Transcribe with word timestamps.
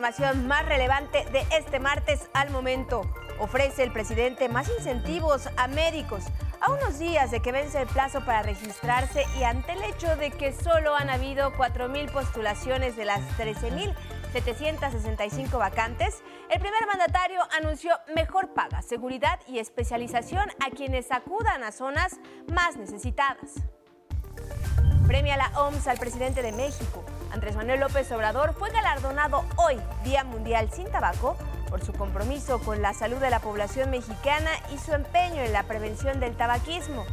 información 0.00 0.48
más 0.48 0.64
relevante 0.64 1.26
de 1.30 1.44
este 1.54 1.78
martes 1.78 2.30
al 2.32 2.48
momento. 2.48 3.02
Ofrece 3.38 3.82
el 3.82 3.92
presidente 3.92 4.48
más 4.48 4.70
incentivos 4.78 5.50
a 5.58 5.68
médicos 5.68 6.24
a 6.62 6.72
unos 6.72 6.98
días 6.98 7.30
de 7.30 7.40
que 7.40 7.52
vence 7.52 7.82
el 7.82 7.86
plazo 7.86 8.24
para 8.24 8.42
registrarse 8.42 9.26
y 9.38 9.44
ante 9.44 9.72
el 9.72 9.84
hecho 9.84 10.16
de 10.16 10.30
que 10.30 10.54
solo 10.54 10.96
han 10.96 11.10
habido 11.10 11.52
4.000 11.52 12.10
postulaciones 12.12 12.96
de 12.96 13.04
las 13.04 13.20
13.765 13.36 15.58
vacantes, 15.58 16.22
el 16.48 16.60
primer 16.60 16.86
mandatario 16.86 17.42
anunció 17.58 17.92
mejor 18.14 18.54
paga, 18.54 18.80
seguridad 18.80 19.38
y 19.46 19.58
especialización 19.58 20.48
a 20.64 20.70
quienes 20.70 21.12
acudan 21.12 21.62
a 21.62 21.72
zonas 21.72 22.18
más 22.50 22.78
necesitadas. 22.78 23.56
Premia 25.06 25.36
la 25.36 25.52
OMS 25.60 25.88
al 25.88 25.98
presidente 25.98 26.40
de 26.40 26.52
México. 26.52 27.04
Andrés 27.32 27.54
Manuel 27.54 27.80
López 27.80 28.10
Obrador 28.12 28.54
fue 28.54 28.70
galardonado 28.70 29.44
hoy, 29.56 29.80
Día 30.02 30.24
Mundial 30.24 30.68
sin 30.72 30.90
Tabaco, 30.90 31.36
por 31.68 31.84
su 31.84 31.92
compromiso 31.92 32.58
con 32.60 32.82
la 32.82 32.92
salud 32.92 33.18
de 33.18 33.30
la 33.30 33.38
población 33.38 33.90
mexicana 33.90 34.50
y 34.72 34.78
su 34.78 34.92
empeño 34.92 35.42
en 35.42 35.52
la 35.52 35.62
prevención 35.62 36.18
del 36.18 36.36
tabaquismo. 36.36 37.04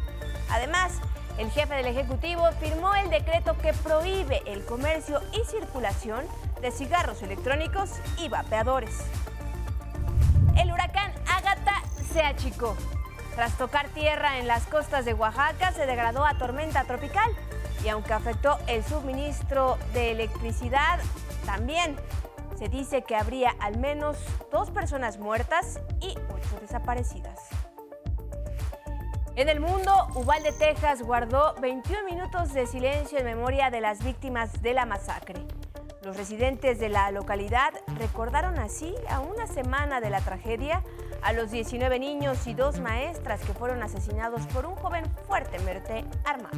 Además, 0.49 0.93
el 1.37 1.51
jefe 1.51 1.75
del 1.75 1.85
Ejecutivo 1.85 2.49
firmó 2.59 2.95
el 2.95 3.11
decreto 3.11 3.55
que 3.59 3.73
prohíbe 3.73 4.41
el 4.47 4.65
comercio 4.65 5.21
y 5.33 5.45
circulación 5.45 6.25
de 6.61 6.71
cigarros 6.71 7.21
electrónicos 7.21 7.91
y 8.17 8.27
vapeadores. 8.27 8.97
El 10.57 10.71
huracán 10.71 11.13
Ágata 11.27 11.75
se 12.11 12.21
achicó. 12.21 12.75
Tras 13.35 13.55
tocar 13.55 13.87
tierra 13.89 14.39
en 14.39 14.47
las 14.47 14.65
costas 14.65 15.05
de 15.05 15.13
Oaxaca, 15.13 15.71
se 15.73 15.85
degradó 15.85 16.25
a 16.25 16.39
tormenta 16.39 16.85
tropical 16.85 17.29
y 17.83 17.89
aunque 17.89 18.13
afectó 18.13 18.57
el 18.67 18.83
suministro 18.83 19.77
de 19.93 20.11
electricidad, 20.11 20.99
también 21.45 21.95
se 22.57 22.69
dice 22.69 23.03
que 23.03 23.15
habría 23.15 23.51
al 23.59 23.77
menos 23.77 24.17
dos 24.51 24.71
personas 24.71 25.17
muertas 25.19 25.79
y 25.99 26.17
ocho 26.29 26.59
desaparecidas. 26.59 27.39
En 29.35 29.49
el 29.49 29.59
mundo, 29.59 29.91
Uvalde, 30.15 30.51
Texas 30.51 31.03
guardó 31.03 31.53
21 31.61 32.05
minutos 32.05 32.53
de 32.53 32.65
silencio 32.65 33.19
en 33.19 33.25
memoria 33.25 33.69
de 33.69 33.81
las 33.81 34.03
víctimas 34.03 34.63
de 34.63 34.73
la 34.73 34.87
masacre. 34.87 35.45
Los 36.03 36.17
residentes 36.17 36.79
de 36.79 36.89
la 36.89 37.11
localidad 37.11 37.73
recordaron 37.99 38.57
así, 38.57 38.95
a 39.09 39.19
una 39.19 39.45
semana 39.45 40.01
de 40.01 40.09
la 40.09 40.21
tragedia, 40.21 40.81
a 41.21 41.33
los 41.33 41.51
19 41.51 41.99
niños 41.99 42.47
y 42.47 42.55
dos 42.55 42.79
maestras 42.79 43.41
que 43.41 43.53
fueron 43.53 43.83
asesinados 43.83 44.41
por 44.47 44.65
un 44.65 44.75
joven 44.75 45.05
fuertemente 45.27 46.03
armado. 46.25 46.57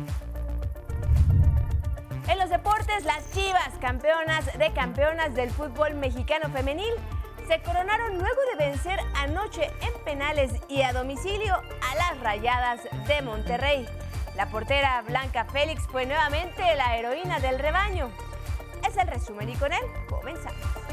En 2.27 2.37
los 2.37 2.49
deportes, 2.49 3.05
las 3.05 3.31
Chivas, 3.31 3.69
campeonas 3.81 4.45
de 4.57 4.71
campeonas 4.71 5.33
del 5.33 5.49
fútbol 5.49 5.95
mexicano 5.95 6.49
femenil, 6.49 6.93
se 7.47 7.61
coronaron 7.61 8.19
luego 8.19 8.39
de 8.51 8.65
vencer 8.65 8.99
anoche 9.15 9.71
en 9.81 10.03
penales 10.05 10.53
y 10.67 10.83
a 10.83 10.93
domicilio 10.93 11.55
a 11.55 11.95
las 11.95 12.19
Rayadas 12.21 12.81
de 13.07 13.21
Monterrey. 13.23 13.87
La 14.35 14.45
portera 14.51 15.01
Blanca 15.01 15.45
Félix 15.45 15.87
fue 15.87 16.05
nuevamente 16.05 16.63
la 16.75 16.95
heroína 16.97 17.39
del 17.39 17.57
rebaño. 17.57 18.11
Es 18.87 18.95
el 18.97 19.07
resumen 19.07 19.49
y 19.49 19.55
con 19.55 19.73
él 19.73 19.81
comenzamos. 20.07 20.88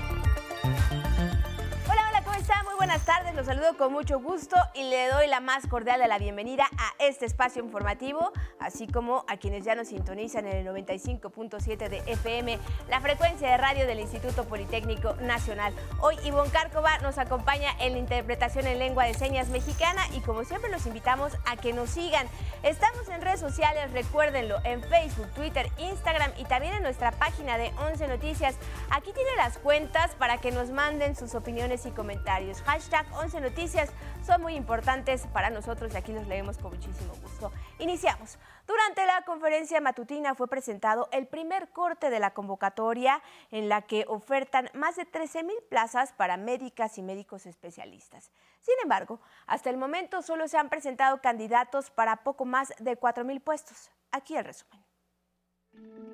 Muy 2.47 2.77
buenas 2.77 3.05
tardes, 3.05 3.35
los 3.35 3.47
saludo 3.47 3.77
con 3.77 3.93
mucho 3.93 4.21
gusto 4.21 4.55
y 4.73 4.85
le 4.85 5.09
doy 5.09 5.27
la 5.27 5.41
más 5.41 5.67
cordial 5.67 5.99
de 5.99 6.07
la 6.07 6.17
bienvenida 6.17 6.65
a 6.79 6.95
este 7.01 7.27
espacio 7.27 7.61
informativo, 7.61 8.33
así 8.61 8.87
como 8.87 9.25
a 9.27 9.37
quienes 9.37 9.65
ya 9.65 9.75
nos 9.75 9.89
sintonizan 9.89 10.47
en 10.47 10.59
el 10.59 10.67
95.7 10.67 11.89
de 11.89 12.03
FM, 12.07 12.57
la 12.89 13.01
frecuencia 13.01 13.51
de 13.51 13.57
radio 13.57 13.87
del 13.87 13.99
Instituto 13.99 14.45
Politécnico 14.45 15.15
Nacional. 15.15 15.75
Hoy 16.01 16.15
Ivonne 16.25 16.51
Cárcova 16.51 16.99
nos 16.99 17.19
acompaña 17.19 17.71
en 17.81 17.95
la 17.95 17.99
interpretación 17.99 18.69
en 18.69 18.79
lengua 18.79 19.07
de 19.07 19.15
señas 19.15 19.49
mexicana 19.49 20.03
y 20.15 20.21
como 20.21 20.45
siempre 20.45 20.71
los 20.71 20.87
invitamos 20.87 21.33
a 21.47 21.57
que 21.57 21.73
nos 21.73 21.91
sigan. 21.91 22.29
Estamos 22.63 23.09
en 23.09 23.23
redes 23.23 23.41
sociales, 23.41 23.91
recuérdenlo, 23.93 24.59
en 24.63 24.83
Facebook, 24.85 25.29
Twitter, 25.35 25.69
Instagram 25.79 26.31
y 26.37 26.45
también 26.45 26.75
en 26.75 26.85
nuestra 26.85 27.11
página 27.11 27.59
de 27.59 27.73
11 27.91 28.07
Noticias. 28.07 28.55
Aquí 28.91 29.13
tiene 29.13 29.35
las 29.37 29.59
cuentas 29.59 30.15
para 30.15 30.39
que 30.39 30.53
nos 30.53 30.71
manden 30.71 31.17
sus 31.17 31.35
opiniones 31.35 31.85
y 31.87 31.91
comentarios 31.91 32.36
Hashtag 32.37 33.07
11 33.15 33.41
Noticias 33.41 33.91
son 34.23 34.43
muy 34.43 34.57
importantes 34.57 35.27
para 35.29 35.49
nosotros 35.49 35.95
y 35.95 35.97
aquí 35.97 36.13
los 36.13 36.27
leemos 36.27 36.59
con 36.59 36.71
muchísimo 36.71 37.15
gusto. 37.23 37.51
Iniciamos. 37.79 38.39
Durante 38.67 39.07
la 39.07 39.23
conferencia 39.23 39.81
matutina 39.81 40.35
fue 40.35 40.47
presentado 40.47 41.09
el 41.13 41.27
primer 41.27 41.71
corte 41.71 42.11
de 42.11 42.21
la 42.21 42.35
convocatoria 42.35 43.23
en 43.51 43.71
la 43.71 43.83
que 43.83 44.05
ofertan 44.07 44.69
más 44.75 44.97
de 44.97 45.07
13 45.07 45.45
mil 45.45 45.57
plazas 45.71 46.13
para 46.13 46.37
médicas 46.37 46.99
y 46.99 47.03
médicos 47.03 47.47
especialistas. 47.47 48.31
Sin 48.61 48.75
embargo, 48.83 49.19
hasta 49.47 49.71
el 49.71 49.79
momento 49.79 50.21
solo 50.21 50.47
se 50.47 50.59
han 50.59 50.69
presentado 50.69 51.23
candidatos 51.23 51.91
para 51.91 52.17
poco 52.23 52.45
más 52.45 52.75
de 52.79 52.97
4 52.97 53.25
mil 53.25 53.41
puestos. 53.41 53.91
Aquí 54.13 54.37
el 54.37 54.45
resumen. 54.45 54.86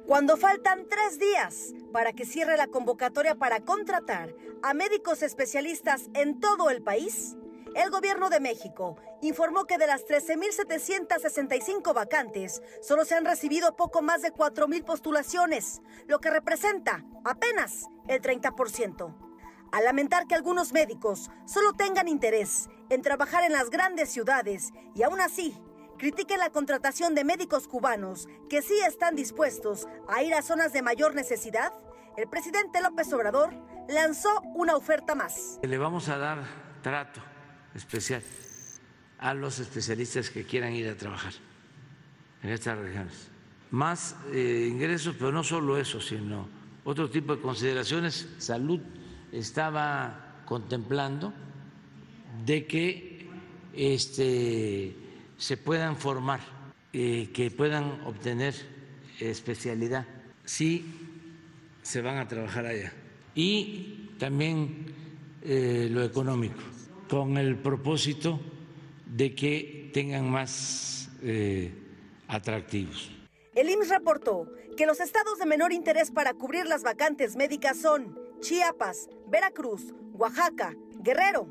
Cuando 0.06 0.36
faltan 0.36 0.86
tres 0.88 1.18
días 1.18 1.72
para 1.92 2.12
que 2.12 2.26
cierre 2.26 2.56
la 2.56 2.66
convocatoria 2.66 3.34
para 3.34 3.60
contratar 3.60 4.34
a 4.62 4.74
médicos 4.74 5.22
especialistas 5.22 6.10
en 6.14 6.40
todo 6.40 6.70
el 6.70 6.82
país, 6.82 7.36
el 7.74 7.90
gobierno 7.90 8.28
de 8.28 8.40
México 8.40 8.96
informó 9.22 9.64
que 9.64 9.78
de 9.78 9.86
las 9.86 10.04
13.765 10.04 11.94
vacantes, 11.94 12.60
solo 12.82 13.04
se 13.04 13.14
han 13.14 13.24
recibido 13.24 13.76
poco 13.76 14.02
más 14.02 14.20
de 14.20 14.32
4.000 14.32 14.84
postulaciones, 14.84 15.80
lo 16.06 16.20
que 16.20 16.30
representa 16.30 17.04
apenas 17.24 17.86
el 18.08 18.20
30%. 18.20 19.14
Al 19.72 19.84
lamentar 19.84 20.26
que 20.26 20.34
algunos 20.34 20.72
médicos 20.72 21.30
solo 21.46 21.72
tengan 21.72 22.08
interés 22.08 22.68
en 22.90 23.00
trabajar 23.00 23.44
en 23.44 23.52
las 23.52 23.70
grandes 23.70 24.10
ciudades 24.10 24.72
y 24.94 25.02
aún 25.02 25.20
así 25.20 25.56
critiquen 26.02 26.40
la 26.40 26.50
contratación 26.50 27.14
de 27.14 27.22
médicos 27.22 27.68
cubanos 27.68 28.26
que 28.50 28.60
sí 28.60 28.74
están 28.84 29.14
dispuestos 29.14 29.86
a 30.08 30.24
ir 30.24 30.34
a 30.34 30.42
zonas 30.42 30.72
de 30.72 30.82
mayor 30.82 31.14
necesidad, 31.14 31.72
el 32.16 32.28
presidente 32.28 32.82
López 32.82 33.12
Obrador 33.12 33.54
lanzó 33.88 34.40
una 34.56 34.74
oferta 34.74 35.14
más. 35.14 35.60
Le 35.62 35.78
vamos 35.78 36.08
a 36.08 36.18
dar 36.18 36.42
trato 36.82 37.20
especial 37.72 38.20
a 39.20 39.32
los 39.32 39.60
especialistas 39.60 40.28
que 40.30 40.44
quieran 40.44 40.72
ir 40.72 40.88
a 40.88 40.96
trabajar 40.96 41.34
en 42.42 42.50
estas 42.50 42.78
regiones. 42.78 43.28
Más 43.70 44.16
eh, 44.32 44.66
ingresos, 44.68 45.14
pero 45.16 45.30
no 45.30 45.44
solo 45.44 45.78
eso, 45.78 46.00
sino 46.00 46.48
otro 46.82 47.08
tipo 47.10 47.36
de 47.36 47.40
consideraciones. 47.40 48.28
Salud 48.38 48.80
estaba 49.30 50.42
contemplando 50.46 51.32
de 52.44 52.66
que 52.66 53.30
este 53.72 54.96
se 55.42 55.56
puedan 55.56 55.96
formar, 55.96 56.38
eh, 56.92 57.30
que 57.34 57.50
puedan 57.50 58.00
obtener 58.06 58.54
especialidad, 59.18 60.06
si 60.44 60.84
se 61.82 62.00
van 62.00 62.18
a 62.18 62.28
trabajar 62.28 62.64
allá. 62.64 62.92
Y 63.34 64.10
también 64.20 64.94
eh, 65.42 65.88
lo 65.90 66.04
económico, 66.04 66.62
con 67.08 67.38
el 67.38 67.56
propósito 67.56 68.38
de 69.04 69.34
que 69.34 69.90
tengan 69.92 70.30
más 70.30 71.10
eh, 71.24 71.72
atractivos. 72.28 73.10
El 73.56 73.68
IMSS 73.68 73.88
reportó 73.88 74.46
que 74.76 74.86
los 74.86 75.00
estados 75.00 75.40
de 75.40 75.46
menor 75.46 75.72
interés 75.72 76.12
para 76.12 76.34
cubrir 76.34 76.66
las 76.66 76.84
vacantes 76.84 77.34
médicas 77.34 77.78
son 77.78 78.16
Chiapas, 78.40 79.08
Veracruz, 79.26 79.92
Oaxaca, 80.12 80.76
Guerrero, 81.00 81.48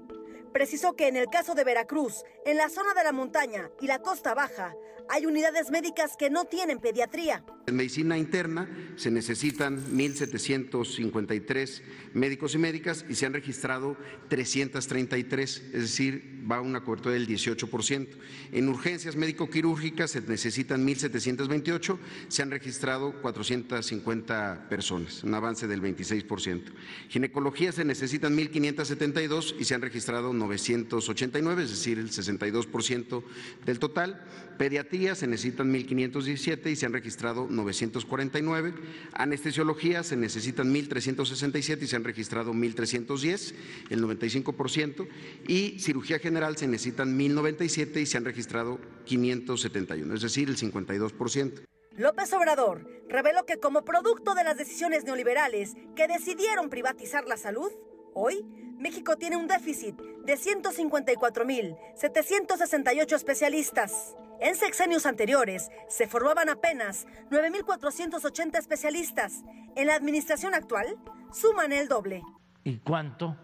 Precisó 0.54 0.94
que 0.94 1.08
en 1.08 1.16
el 1.16 1.28
caso 1.28 1.56
de 1.56 1.64
Veracruz, 1.64 2.24
en 2.46 2.58
la 2.58 2.70
zona 2.70 2.94
de 2.94 3.04
la 3.04 3.12
montaña 3.12 3.72
y 3.80 3.88
la 3.88 4.00
costa 4.00 4.34
baja, 4.34 4.76
hay 5.08 5.26
unidades 5.26 5.72
médicas 5.72 6.18
que 6.18 6.30
no 6.30 6.46
tienen 6.46 6.80
pediatría. 6.80 7.44
En 7.72 7.78
medicina 7.78 8.18
interna 8.18 8.68
se 8.98 9.10
necesitan 9.10 9.82
1.753 9.96 11.82
médicos 12.14 12.54
y 12.54 12.58
médicas 12.58 13.06
y 13.08 13.16
se 13.16 13.26
han 13.26 13.32
registrado 13.32 13.96
333, 14.28 15.64
es 15.74 15.82
decir, 15.82 16.42
va 16.52 16.58
a 16.58 16.62
una 16.62 16.84
cobertura 16.84 17.14
del 17.14 17.28
18%. 17.28 18.08
En 18.52 18.68
urgencias 18.68 19.16
médico-quirúrgicas 19.16 20.12
se 20.12 20.22
necesitan 20.22 20.86
1.728, 20.86 21.98
se 22.28 22.42
han 22.42 22.52
registrado 22.52 23.14
450 23.22 24.68
personas, 24.70 25.24
un 25.24 25.34
avance 25.34 25.66
del 25.66 25.82
26%. 25.82 26.64
Ginecología 27.08 27.72
se 27.72 27.86
necesitan 27.86 28.38
1.572 28.38 29.56
y 29.60 29.64
se 29.64 29.76
han 29.76 29.82
registrado 29.82 30.34
989, 30.34 31.64
es 31.64 31.70
decir, 31.70 32.00
el 32.00 32.10
62% 32.10 33.24
del 33.66 33.80
total. 33.80 34.22
Pediatría 34.58 35.16
se 35.16 35.28
necesitan 35.28 35.74
1.517 35.74 36.70
y 36.70 36.76
se 36.76 36.86
han 36.86 36.94
registrado 36.94 37.48
949. 37.62 38.74
Anestesiología 39.14 40.04
se 40.04 40.18
necesitan 40.18 40.74
1.367 40.74 41.84
y 41.84 41.88
se 41.88 41.96
han 41.96 42.04
registrado 42.04 42.54
1.310, 42.54 43.54
el 43.90 44.04
95%. 44.04 45.08
Y 45.48 45.80
cirugía 45.80 46.20
general 46.20 46.58
se 46.58 46.68
necesitan 46.68 47.18
1.097 47.18 48.02
y 48.02 48.06
se 48.06 48.18
han 48.18 48.26
registrado 48.26 48.80
571, 49.06 50.16
es 50.16 50.22
decir, 50.22 50.50
el 50.50 50.58
52%. 50.58 51.66
López 51.98 52.32
Obrador 52.34 52.88
reveló 53.10 53.46
que 53.46 53.58
como 53.58 53.84
producto 53.84 54.34
de 54.34 54.46
las 54.46 54.58
decisiones 54.58 55.04
neoliberales 55.04 55.74
que 55.96 56.08
decidieron 56.08 56.70
privatizar 56.70 57.28
la 57.28 57.36
salud, 57.36 57.72
hoy 58.14 58.46
México 58.78 59.18
tiene 59.18 59.38
un 59.38 59.48
déficit 59.48 59.96
de 59.96 60.38
154.768 60.38 63.16
especialistas. 63.16 64.16
En 64.40 64.56
sexenios 64.56 65.06
anteriores 65.06 65.70
se 65.88 66.08
formaban 66.08 66.50
apenas 66.50 67.06
9.480 67.30 68.58
especialistas. 68.58 69.44
En 69.76 69.86
la 69.88 69.96
administración 69.96 70.54
actual 70.56 70.98
suman 71.32 71.72
el 71.72 71.88
doble. 71.88 72.22
¿Y 72.64 72.78
cuánto 72.78 73.38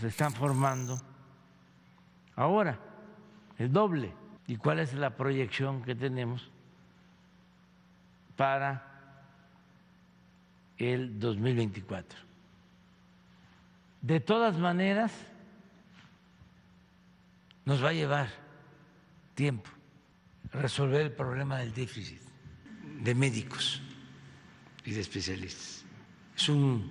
se 0.00 0.08
están 0.08 0.32
formando 0.32 1.00
ahora? 2.34 2.80
El 3.58 3.72
doble. 3.72 4.12
¿Y 4.48 4.56
cuál 4.56 4.80
es 4.80 4.92
la 4.94 5.16
proyección 5.16 5.84
que 5.84 5.94
tenemos 5.94 6.50
para 8.36 8.84
el 10.78 11.20
2024? 11.20 12.29
De 14.02 14.20
todas 14.20 14.56
maneras, 14.58 15.12
nos 17.64 17.84
va 17.84 17.90
a 17.90 17.92
llevar 17.92 18.28
tiempo 19.34 19.70
resolver 20.52 21.02
el 21.02 21.12
problema 21.12 21.58
del 21.58 21.72
déficit 21.72 22.20
de 23.02 23.14
médicos 23.14 23.80
y 24.84 24.92
de 24.92 25.00
especialistas. 25.00 25.84
Es 26.36 26.48
un 26.48 26.90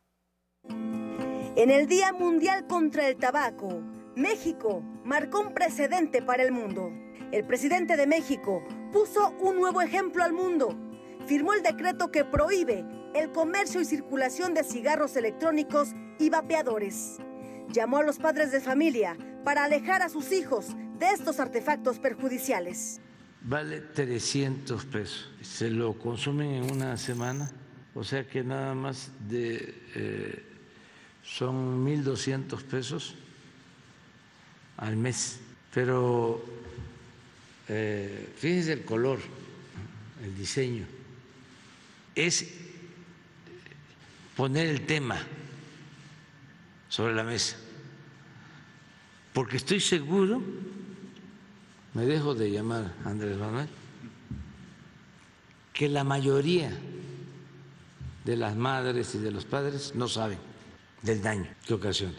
En 0.68 1.70
el 1.70 1.86
Día 1.88 2.12
Mundial 2.12 2.66
contra 2.66 3.08
el 3.08 3.16
Tabaco, 3.16 3.68
México 4.14 4.82
marcó 5.02 5.40
un 5.40 5.54
precedente 5.54 6.20
para 6.20 6.42
el 6.42 6.52
mundo. 6.52 6.90
El 7.32 7.46
presidente 7.46 7.96
de 7.96 8.06
México 8.06 8.62
puso 8.92 9.30
un 9.40 9.56
nuevo 9.56 9.80
ejemplo 9.80 10.22
al 10.22 10.34
mundo. 10.34 10.85
Firmó 11.26 11.54
el 11.54 11.62
decreto 11.62 12.10
que 12.10 12.24
prohíbe 12.24 12.84
el 13.14 13.32
comercio 13.32 13.80
y 13.80 13.84
circulación 13.84 14.54
de 14.54 14.64
cigarros 14.64 15.16
electrónicos 15.16 15.88
y 16.18 16.30
vapeadores. 16.30 17.18
Llamó 17.72 17.98
a 17.98 18.02
los 18.02 18.18
padres 18.18 18.52
de 18.52 18.60
familia 18.60 19.16
para 19.44 19.64
alejar 19.64 20.02
a 20.02 20.08
sus 20.08 20.32
hijos 20.32 20.68
de 20.98 21.10
estos 21.10 21.40
artefactos 21.40 21.98
perjudiciales 21.98 23.00
vale 23.46 23.80
300 23.80 24.84
pesos. 24.86 25.30
Se 25.40 25.70
lo 25.70 25.94
consumen 25.94 26.50
en 26.50 26.70
una 26.70 26.96
semana, 26.96 27.50
o 27.94 28.04
sea 28.04 28.26
que 28.26 28.42
nada 28.42 28.74
más 28.74 29.10
de 29.28 29.74
eh, 29.94 30.42
son 31.22 31.86
1.200 31.86 32.62
pesos 32.62 33.14
al 34.76 34.96
mes. 34.96 35.38
Pero 35.72 36.44
eh, 37.68 38.32
fíjense 38.36 38.72
el 38.72 38.84
color, 38.84 39.18
el 40.24 40.36
diseño. 40.36 40.86
Es 42.16 42.46
poner 44.36 44.66
el 44.66 44.84
tema 44.86 45.18
sobre 46.88 47.14
la 47.14 47.22
mesa, 47.22 47.56
porque 49.32 49.58
estoy 49.58 49.78
seguro 49.78 50.42
me 51.96 52.04
dejo 52.04 52.34
de 52.34 52.50
llamar 52.50 52.92
Andrés 53.06 53.38
Manuel, 53.38 53.70
que 55.72 55.88
la 55.88 56.04
mayoría 56.04 56.70
de 58.26 58.36
las 58.36 58.54
madres 58.54 59.14
y 59.14 59.18
de 59.18 59.30
los 59.30 59.46
padres 59.46 59.94
no 59.94 60.06
saben 60.06 60.36
del 61.00 61.22
daño 61.22 61.46
que 61.66 61.72
ocasiona. 61.72 62.12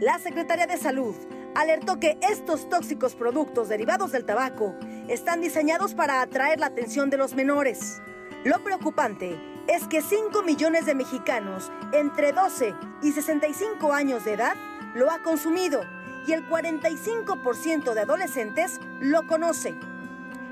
La 0.00 0.18
Secretaría 0.18 0.66
de 0.66 0.76
Salud 0.76 1.14
alertó 1.54 2.00
que 2.00 2.18
estos 2.20 2.68
tóxicos 2.68 3.14
productos 3.14 3.68
derivados 3.68 4.10
del 4.10 4.24
tabaco 4.24 4.74
están 5.08 5.40
diseñados 5.40 5.94
para 5.94 6.20
atraer 6.20 6.58
la 6.58 6.66
atención 6.66 7.10
de 7.10 7.16
los 7.16 7.34
menores. 7.34 8.02
Lo 8.44 8.64
preocupante 8.64 9.38
es 9.66 9.86
que 9.86 10.00
5 10.00 10.42
millones 10.42 10.86
de 10.86 10.94
mexicanos 10.94 11.70
entre 11.92 12.32
12 12.32 12.74
y 13.02 13.12
65 13.12 13.92
años 13.92 14.24
de 14.24 14.32
edad 14.32 14.54
lo 14.94 15.10
ha 15.10 15.18
consumido 15.18 15.82
y 16.26 16.32
el 16.32 16.48
45% 16.48 17.92
de 17.92 18.00
adolescentes 18.00 18.80
lo 18.98 19.26
conoce. 19.26 19.74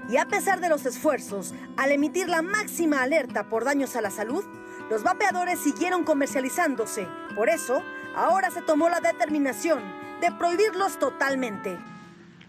Y 0.06 0.19
a 0.19 0.26
pesar 0.26 0.61
de 0.61 0.69
los 0.69 0.85
esfuerzos, 0.85 1.55
al 1.79 1.93
emitir 1.93 2.29
la 2.29 2.43
máxima 2.43 3.02
alerta 3.02 3.44
por 3.44 3.64
daños 3.64 3.96
a 3.96 4.02
la 4.02 4.11
salud, 4.11 4.44
los 4.90 5.02
vapeadores 5.02 5.58
siguieron 5.58 6.05
comercializándose. 6.05 7.08
Por 7.35 7.49
eso, 7.49 7.83
ahora 8.14 8.50
se 8.50 8.61
tomó 8.61 8.90
la 8.90 9.00
determinación 9.00 9.83
de 10.21 10.30
prohibirlos 10.33 10.99
totalmente. 10.99 11.78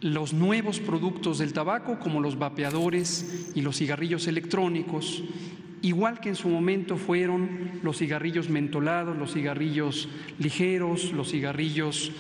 Los 0.01 0.33
nuevos 0.33 0.79
productos 0.79 1.39
del 1.39 1.53
tabaco, 1.53 1.99
como 1.99 2.21
los 2.21 2.39
vapeadores 2.39 3.51
y 3.53 3.61
los 3.61 3.77
cigarrillos 3.77 4.27
electrónicos, 4.27 5.23
igual 5.81 6.19
que 6.19 6.29
en 6.29 6.35
su 6.35 6.47
momento 6.49 6.97
fueron 6.97 7.79
los 7.83 7.97
cigarrillos 7.97 8.49
mentolados, 8.49 9.17
los 9.17 9.33
cigarrillos 9.33 10.07
ligeros, 10.37 11.11
los 11.11 11.31
cigarrillos 11.31 12.11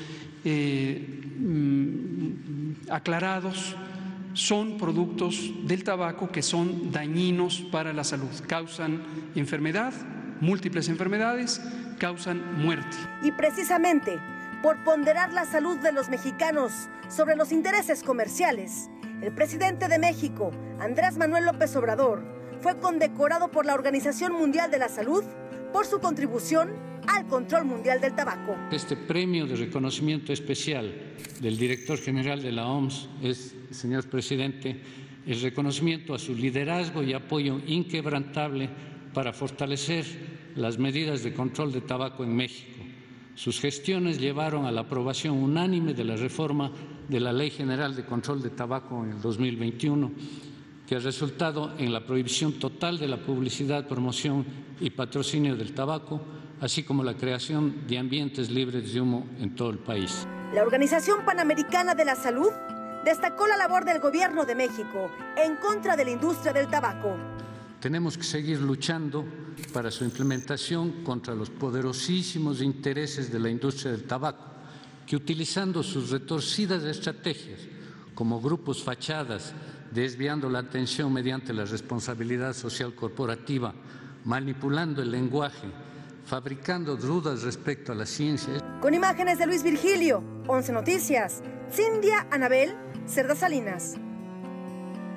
eh, 0.45 1.21
mm, 1.39 2.91
aclarados 2.91 3.75
son 4.33 4.77
productos 4.77 5.51
del 5.63 5.83
tabaco 5.83 6.31
que 6.31 6.41
son 6.41 6.91
dañinos 6.91 7.61
para 7.71 7.93
la 7.93 8.03
salud, 8.03 8.29
causan 8.47 9.01
enfermedad, 9.35 9.93
múltiples 10.39 10.87
enfermedades, 10.87 11.61
causan 11.97 12.63
muerte. 12.63 12.95
Y 13.23 13.31
precisamente 13.31 14.19
por 14.61 14.83
ponderar 14.83 15.31
la 15.31 15.45
salud 15.45 15.77
de 15.77 15.91
los 15.91 16.09
mexicanos 16.09 16.89
sobre 17.07 17.35
los 17.35 17.51
intereses 17.51 18.03
comerciales, 18.03 18.89
el 19.21 19.33
presidente 19.33 19.87
de 19.87 19.99
México, 19.99 20.51
Andrés 20.79 21.17
Manuel 21.17 21.45
López 21.45 21.75
Obrador, 21.75 22.23
fue 22.61 22.77
condecorado 22.77 23.51
por 23.51 23.65
la 23.65 23.73
Organización 23.73 24.33
Mundial 24.33 24.69
de 24.69 24.79
la 24.79 24.89
Salud 24.89 25.23
por 25.71 25.85
su 25.85 25.99
contribución 25.99 26.71
al 27.07 27.25
control 27.27 27.65
mundial 27.65 28.01
del 28.01 28.15
tabaco. 28.15 28.55
Este 28.71 28.95
premio 28.95 29.47
de 29.47 29.55
reconocimiento 29.55 30.33
especial 30.33 30.93
del 31.39 31.57
director 31.57 31.97
general 31.97 32.41
de 32.41 32.51
la 32.51 32.67
OMS 32.67 33.09
es, 33.23 33.55
señor 33.71 34.09
presidente, 34.09 34.81
el 35.25 35.41
reconocimiento 35.41 36.13
a 36.13 36.19
su 36.19 36.35
liderazgo 36.35 37.01
y 37.01 37.13
apoyo 37.13 37.59
inquebrantable 37.65 38.69
para 39.13 39.31
fortalecer 39.31 40.05
las 40.55 40.77
medidas 40.77 41.23
de 41.23 41.33
control 41.33 41.71
de 41.71 41.81
tabaco 41.81 42.23
en 42.23 42.35
México. 42.35 42.78
Sus 43.39 43.61
gestiones 43.61 44.19
llevaron 44.19 44.65
a 44.65 44.71
la 44.73 44.81
aprobación 44.81 45.41
unánime 45.41 45.93
de 45.93 46.03
la 46.03 46.17
reforma 46.17 46.73
de 47.07 47.21
la 47.21 47.31
Ley 47.31 47.49
General 47.49 47.95
de 47.95 48.03
Control 48.03 48.41
de 48.41 48.49
Tabaco 48.49 49.01
en 49.01 49.11
el 49.11 49.21
2021, 49.21 50.11
que 50.85 50.97
ha 50.97 50.99
resultado 50.99 51.71
en 51.77 51.93
la 51.93 52.05
prohibición 52.05 52.59
total 52.59 52.99
de 52.99 53.07
la 53.07 53.15
publicidad, 53.15 53.87
promoción 53.87 54.45
y 54.81 54.89
patrocinio 54.89 55.55
del 55.55 55.73
tabaco, 55.73 56.19
así 56.59 56.83
como 56.83 57.01
la 57.01 57.15
creación 57.15 57.87
de 57.87 57.97
ambientes 57.97 58.49
libres 58.49 58.93
de 58.93 58.99
humo 58.99 59.25
en 59.39 59.55
todo 59.55 59.69
el 59.69 59.79
país. 59.79 60.27
La 60.53 60.61
Organización 60.61 61.23
Panamericana 61.23 61.95
de 61.95 62.03
la 62.03 62.15
Salud 62.15 62.51
destacó 63.05 63.47
la 63.47 63.55
labor 63.55 63.85
del 63.85 64.01
Gobierno 64.01 64.43
de 64.43 64.55
México 64.55 65.09
en 65.37 65.55
contra 65.55 65.95
de 65.95 66.03
la 66.03 66.11
industria 66.11 66.51
del 66.51 66.67
tabaco. 66.67 67.15
Tenemos 67.79 68.17
que 68.17 68.23
seguir 68.23 68.59
luchando 68.59 69.25
para 69.71 69.89
su 69.89 70.03
implementación 70.03 71.03
contra 71.03 71.33
los 71.33 71.49
poderosísimos 71.49 72.61
intereses 72.61 73.31
de 73.31 73.39
la 73.39 73.49
industria 73.49 73.91
del 73.91 74.03
tabaco, 74.03 74.45
que 75.05 75.15
utilizando 75.15 75.81
sus 75.81 76.09
retorcidas 76.09 76.83
estrategias 76.83 77.61
como 78.13 78.41
grupos 78.41 78.83
fachadas, 78.83 79.53
desviando 79.91 80.49
la 80.49 80.59
atención 80.59 81.11
mediante 81.13 81.53
la 81.53 81.63
responsabilidad 81.63 82.53
social 82.53 82.93
corporativa, 82.93 83.73
manipulando 84.25 85.01
el 85.01 85.09
lenguaje, 85.09 85.69
fabricando 86.25 86.97
dudas 86.97 87.43
respecto 87.43 87.93
a 87.93 87.95
la 87.95 88.05
ciencia. 88.05 88.55
Con 88.81 88.93
imágenes 88.93 89.39
de 89.39 89.47
Luis 89.47 89.63
Virgilio, 89.63 90.21
11 90.47 90.73
Noticias, 90.73 91.41
Cindia 91.71 92.27
Anabel, 92.29 92.75
Cerda 93.07 93.35
Salinas. 93.35 93.95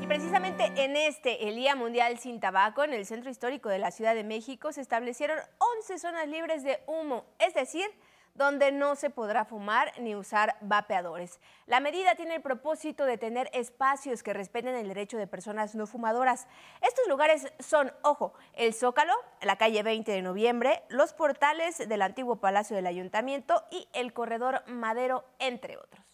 Y 0.02 0.06
precisamente 0.08 0.64
en 0.74 0.96
este, 0.96 1.48
el 1.48 1.54
Día 1.54 1.76
Mundial 1.76 2.18
sin 2.18 2.40
Tabaco, 2.40 2.82
en 2.82 2.92
el 2.92 3.06
Centro 3.06 3.30
Histórico 3.30 3.68
de 3.68 3.78
la 3.78 3.92
Ciudad 3.92 4.16
de 4.16 4.24
México, 4.24 4.72
se 4.72 4.80
establecieron 4.80 5.38
11 5.78 5.96
zonas 6.00 6.26
libres 6.26 6.64
de 6.64 6.82
humo, 6.88 7.24
es 7.38 7.54
decir, 7.54 7.88
donde 8.34 8.72
no 8.72 8.96
se 8.96 9.10
podrá 9.10 9.44
fumar 9.44 9.92
ni 10.00 10.16
usar 10.16 10.56
vapeadores. 10.60 11.38
La 11.66 11.78
medida 11.78 12.16
tiene 12.16 12.34
el 12.34 12.42
propósito 12.42 13.04
de 13.04 13.16
tener 13.16 13.48
espacios 13.52 14.24
que 14.24 14.32
respeten 14.32 14.74
el 14.74 14.88
derecho 14.88 15.18
de 15.18 15.28
personas 15.28 15.76
no 15.76 15.86
fumadoras. 15.86 16.48
Estos 16.80 17.06
lugares 17.06 17.52
son, 17.60 17.92
ojo, 18.02 18.34
el 18.54 18.74
Zócalo, 18.74 19.14
la 19.40 19.54
calle 19.54 19.84
20 19.84 20.10
de 20.10 20.22
noviembre, 20.22 20.82
los 20.88 21.12
portales 21.12 21.88
del 21.88 22.02
antiguo 22.02 22.40
Palacio 22.40 22.74
del 22.74 22.88
Ayuntamiento 22.88 23.62
y 23.70 23.86
el 23.92 24.12
Corredor 24.12 24.64
Madero, 24.66 25.24
entre 25.38 25.76
otros. 25.76 26.11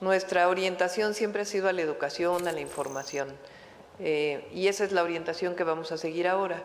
Nuestra 0.00 0.48
orientación 0.48 1.14
siempre 1.14 1.42
ha 1.42 1.44
sido 1.44 1.68
a 1.68 1.72
la 1.72 1.80
educación, 1.80 2.48
a 2.48 2.52
la 2.52 2.60
información, 2.60 3.28
eh, 4.00 4.44
y 4.52 4.66
esa 4.66 4.84
es 4.84 4.90
la 4.90 5.04
orientación 5.04 5.54
que 5.54 5.62
vamos 5.62 5.92
a 5.92 5.98
seguir 5.98 6.26
ahora. 6.26 6.62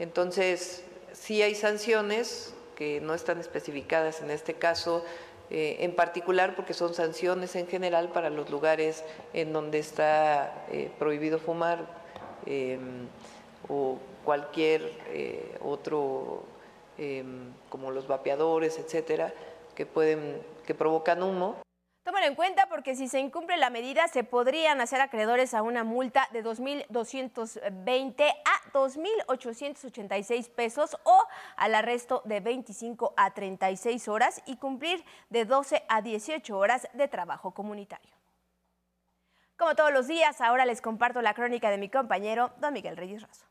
Entonces, 0.00 0.84
sí 1.12 1.42
hay 1.42 1.54
sanciones, 1.54 2.54
que 2.74 3.00
no 3.00 3.14
están 3.14 3.38
especificadas 3.38 4.20
en 4.20 4.32
este 4.32 4.54
caso, 4.54 5.04
eh, 5.50 5.76
en 5.80 5.94
particular 5.94 6.56
porque 6.56 6.74
son 6.74 6.92
sanciones 6.92 7.54
en 7.54 7.68
general 7.68 8.08
para 8.08 8.30
los 8.30 8.50
lugares 8.50 9.04
en 9.32 9.52
donde 9.52 9.78
está 9.78 10.66
eh, 10.70 10.90
prohibido 10.98 11.38
fumar 11.38 12.02
o 13.68 13.98
cualquier 14.24 14.90
otro, 15.62 16.42
como 17.68 17.92
los 17.92 18.08
vapeadores, 18.08 18.78
etcétera, 18.78 19.32
que 19.76 19.86
pueden, 19.86 20.42
que 20.66 20.74
provocan 20.74 21.22
humo. 21.22 21.62
Tómalo 22.04 22.26
en 22.26 22.34
cuenta 22.34 22.66
porque 22.68 22.96
si 22.96 23.06
se 23.06 23.20
incumple 23.20 23.56
la 23.58 23.70
medida 23.70 24.08
se 24.08 24.24
podrían 24.24 24.80
hacer 24.80 25.00
acreedores 25.00 25.54
a 25.54 25.62
una 25.62 25.84
multa 25.84 26.28
de 26.32 26.42
2.220 26.42 28.24
a 28.44 28.72
2.886 28.72 30.50
pesos 30.50 30.96
o 31.04 31.24
al 31.56 31.76
arresto 31.76 32.22
de 32.24 32.40
25 32.40 33.14
a 33.16 33.32
36 33.32 34.08
horas 34.08 34.42
y 34.46 34.56
cumplir 34.56 35.04
de 35.30 35.44
12 35.44 35.84
a 35.88 36.02
18 36.02 36.58
horas 36.58 36.88
de 36.92 37.06
trabajo 37.06 37.52
comunitario. 37.52 38.10
Como 39.56 39.76
todos 39.76 39.92
los 39.92 40.08
días, 40.08 40.40
ahora 40.40 40.66
les 40.66 40.80
comparto 40.80 41.22
la 41.22 41.34
crónica 41.34 41.70
de 41.70 41.78
mi 41.78 41.88
compañero 41.88 42.50
Don 42.60 42.72
Miguel 42.72 42.96
Reyes 42.96 43.22
Razo. 43.22 43.46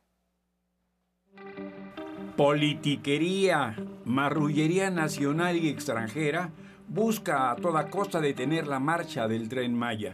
Politiquería, 2.36 3.78
marrullería 4.04 4.90
nacional 4.90 5.56
y 5.56 5.70
extranjera 5.70 6.52
busca 6.94 7.52
a 7.52 7.56
toda 7.56 7.90
costa 7.90 8.20
detener 8.20 8.68
la 8.68 8.78
marcha 8.78 9.30
del 9.30 9.48
tren 9.48 9.74
Maya. 9.74 10.14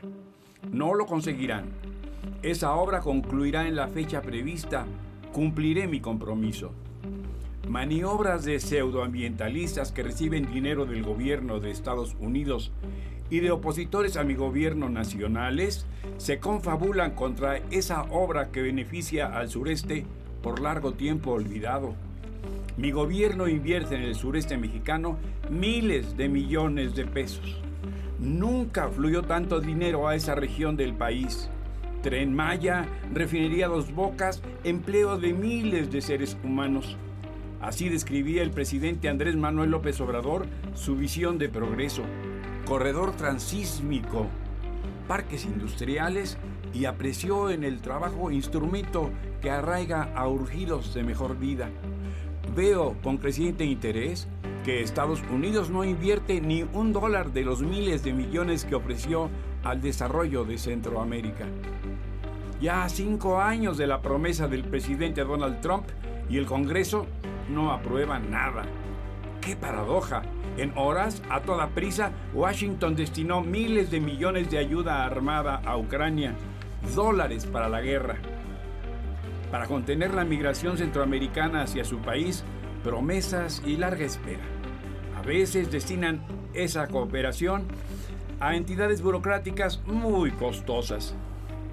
No 0.71 0.93
lo 0.93 1.07
conseguirán. 1.07 1.65
Esa 2.43 2.75
obra 2.75 2.99
concluirá 2.99 3.67
en 3.67 3.75
la 3.75 3.87
fecha 3.87 4.21
prevista. 4.21 4.85
Cumpliré 5.33 5.87
mi 5.87 6.01
compromiso. 6.01 6.71
Maniobras 7.67 8.45
de 8.45 8.59
pseudoambientalistas 8.59 9.91
que 9.91 10.03
reciben 10.03 10.53
dinero 10.53 10.85
del 10.85 11.01
gobierno 11.01 11.59
de 11.59 11.71
Estados 11.71 12.15
Unidos 12.19 12.71
y 13.31 13.39
de 13.39 13.49
opositores 13.49 14.15
a 14.15 14.23
mi 14.23 14.35
gobierno 14.35 14.87
nacionales 14.87 15.87
se 16.17 16.39
confabulan 16.39 17.15
contra 17.15 17.57
esa 17.71 18.03
obra 18.03 18.51
que 18.51 18.61
beneficia 18.61 19.35
al 19.35 19.49
sureste 19.49 20.05
por 20.43 20.61
largo 20.61 20.93
tiempo 20.93 21.31
olvidado. 21.31 21.95
Mi 22.77 22.91
gobierno 22.91 23.47
invierte 23.47 23.95
en 23.95 24.03
el 24.03 24.13
sureste 24.13 24.55
mexicano 24.55 25.17
miles 25.49 26.15
de 26.15 26.29
millones 26.29 26.95
de 26.95 27.07
pesos. 27.07 27.59
Nunca 28.19 28.89
fluyó 28.89 29.23
tanto 29.23 29.59
dinero 29.59 30.07
a 30.07 30.15
esa 30.15 30.35
región 30.35 30.77
del 30.77 30.93
país. 30.93 31.49
Tren 32.03 32.35
Maya, 32.35 32.85
refinería 33.11 33.67
Dos 33.67 33.91
Bocas, 33.91 34.43
empleo 34.63 35.17
de 35.17 35.33
miles 35.33 35.91
de 35.91 36.01
seres 36.01 36.37
humanos. 36.43 36.97
Así 37.61 37.89
describía 37.89 38.43
el 38.43 38.51
presidente 38.51 39.09
Andrés 39.09 39.35
Manuel 39.35 39.71
López 39.71 39.99
Obrador 39.99 40.45
su 40.75 40.95
visión 40.95 41.39
de 41.39 41.49
progreso. 41.49 42.03
Corredor 42.67 43.15
transísmico, 43.15 44.27
parques 45.07 45.45
industriales 45.45 46.37
y 46.75 46.85
apreció 46.85 47.49
en 47.49 47.63
el 47.63 47.81
trabajo 47.81 48.29
instrumento 48.29 49.09
que 49.41 49.49
arraiga 49.49 50.13
a 50.15 50.27
urgidos 50.27 50.93
de 50.93 51.03
mejor 51.03 51.39
vida. 51.39 51.71
Veo 52.57 52.95
con 53.03 53.17
creciente 53.17 53.65
interés 53.65 54.27
que 54.65 54.81
Estados 54.81 55.21
Unidos 55.31 55.69
no 55.69 55.83
invierte 55.83 56.41
ni 56.41 56.63
un 56.63 56.91
dólar 56.91 57.31
de 57.31 57.43
los 57.43 57.61
miles 57.61 58.03
de 58.03 58.13
millones 58.13 58.65
que 58.65 58.73
ofreció 58.73 59.29
al 59.63 59.79
desarrollo 59.79 60.43
de 60.43 60.57
Centroamérica. 60.57 61.45
Ya 62.59 62.89
cinco 62.89 63.39
años 63.39 63.77
de 63.77 63.85
la 63.85 64.01
promesa 64.01 64.47
del 64.47 64.63
presidente 64.63 65.23
Donald 65.23 65.61
Trump 65.61 65.85
y 66.31 66.37
el 66.37 66.47
Congreso 66.47 67.05
no 67.47 67.71
aprueban 67.71 68.31
nada. 68.31 68.63
¡Qué 69.39 69.55
paradoja! 69.55 70.23
En 70.57 70.75
horas, 70.75 71.21
a 71.29 71.41
toda 71.41 71.67
prisa, 71.67 72.11
Washington 72.33 72.95
destinó 72.95 73.41
miles 73.41 73.91
de 73.91 73.99
millones 73.99 74.49
de 74.49 74.57
ayuda 74.57 75.05
armada 75.05 75.61
a 75.63 75.77
Ucrania, 75.77 76.33
dólares 76.95 77.45
para 77.45 77.69
la 77.69 77.81
guerra 77.81 78.17
para 79.51 79.67
contener 79.67 80.13
la 80.13 80.25
migración 80.25 80.77
centroamericana 80.77 81.63
hacia 81.63 81.85
su 81.85 81.99
país, 81.99 82.43
promesas 82.83 83.61
y 83.65 83.77
larga 83.77 84.05
espera. 84.05 84.43
A 85.17 85.21
veces 85.21 85.71
destinan 85.71 86.21
esa 86.53 86.87
cooperación 86.87 87.65
a 88.39 88.55
entidades 88.55 89.01
burocráticas 89.01 89.81
muy 89.85 90.31
costosas. 90.31 91.15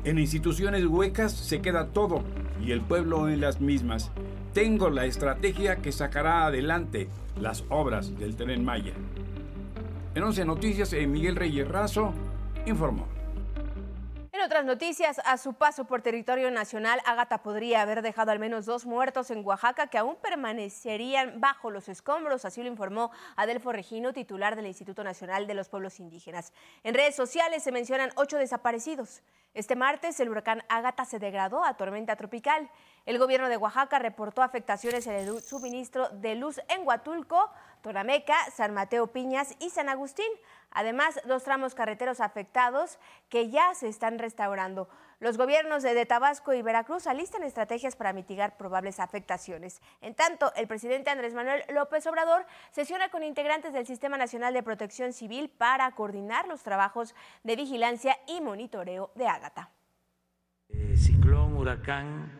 En 0.04 0.18
instituciones 0.18 0.84
huecas 0.86 1.32
se 1.32 1.60
queda 1.60 1.88
todo 1.88 2.22
y 2.64 2.72
el 2.72 2.80
pueblo 2.80 3.28
en 3.28 3.40
las 3.40 3.60
mismas. 3.60 4.10
Tengo 4.52 4.90
la 4.90 5.06
estrategia 5.06 5.76
que 5.76 5.92
sacará 5.92 6.46
adelante 6.46 7.08
las 7.40 7.64
obras 7.68 8.16
del 8.18 8.36
tren 8.36 8.64
Maya. 8.64 8.92
En 10.14 10.22
11 10.22 10.44
Noticias, 10.44 10.92
Miguel 10.92 11.36
Reyes 11.36 11.66
Razo 11.66 12.12
informó 12.66 13.13
otras 14.44 14.64
noticias, 14.66 15.20
a 15.24 15.38
su 15.38 15.54
paso 15.54 15.86
por 15.86 16.02
territorio 16.02 16.50
nacional, 16.50 17.00
Ágata 17.06 17.38
podría 17.38 17.80
haber 17.80 18.02
dejado 18.02 18.30
al 18.30 18.38
menos 18.38 18.66
dos 18.66 18.84
muertos 18.84 19.30
en 19.30 19.44
Oaxaca 19.44 19.86
que 19.86 19.96
aún 19.96 20.16
permanecerían 20.16 21.40
bajo 21.40 21.70
los 21.70 21.88
escombros, 21.88 22.44
así 22.44 22.62
lo 22.62 22.68
informó 22.68 23.10
Adelfo 23.36 23.72
Regino, 23.72 24.12
titular 24.12 24.54
del 24.54 24.66
Instituto 24.66 25.02
Nacional 25.02 25.46
de 25.46 25.54
los 25.54 25.70
Pueblos 25.70 25.98
Indígenas. 25.98 26.52
En 26.82 26.94
redes 26.94 27.16
sociales 27.16 27.62
se 27.62 27.72
mencionan 27.72 28.10
ocho 28.16 28.36
desaparecidos. 28.36 29.22
Este 29.54 29.76
martes 29.76 30.18
el 30.20 30.28
huracán 30.28 30.62
Ágata 30.68 31.04
se 31.04 31.20
degradó 31.20 31.64
a 31.64 31.76
tormenta 31.76 32.16
tropical. 32.16 32.68
El 33.06 33.18
gobierno 33.18 33.48
de 33.48 33.56
Oaxaca 33.56 33.98
reportó 34.00 34.42
afectaciones 34.42 35.06
en 35.06 35.14
el 35.14 35.40
suministro 35.42 36.08
de 36.08 36.34
luz 36.34 36.60
en 36.68 36.86
Huatulco, 36.86 37.50
Torameca, 37.80 38.34
San 38.50 38.74
Mateo 38.74 39.06
Piñas 39.06 39.54
y 39.60 39.70
San 39.70 39.88
Agustín. 39.88 40.26
Además, 40.74 41.20
dos 41.24 41.44
tramos 41.44 41.74
carreteros 41.74 42.20
afectados 42.20 42.98
que 43.28 43.48
ya 43.48 43.74
se 43.74 43.88
están 43.88 44.18
restaurando. 44.18 44.88
Los 45.20 45.38
gobiernos 45.38 45.82
de 45.82 46.04
Tabasco 46.04 46.52
y 46.52 46.60
Veracruz 46.60 47.06
alistan 47.06 47.44
estrategias 47.44 47.96
para 47.96 48.12
mitigar 48.12 48.58
probables 48.58 49.00
afectaciones. 49.00 49.80
En 50.02 50.14
tanto, 50.14 50.52
el 50.56 50.66
presidente 50.66 51.10
Andrés 51.10 51.32
Manuel 51.32 51.62
López 51.72 52.06
Obrador 52.06 52.44
sesiona 52.72 53.08
con 53.08 53.22
integrantes 53.22 53.72
del 53.72 53.86
Sistema 53.86 54.18
Nacional 54.18 54.52
de 54.52 54.62
Protección 54.62 55.12
Civil 55.12 55.48
para 55.48 55.90
coordinar 55.92 56.48
los 56.48 56.62
trabajos 56.62 57.14
de 57.44 57.56
vigilancia 57.56 58.18
y 58.26 58.40
monitoreo 58.40 59.12
de 59.14 59.28
Ágata. 59.28 59.70
Eh, 60.68 60.96
ciclón, 60.96 61.56
huracán, 61.56 62.30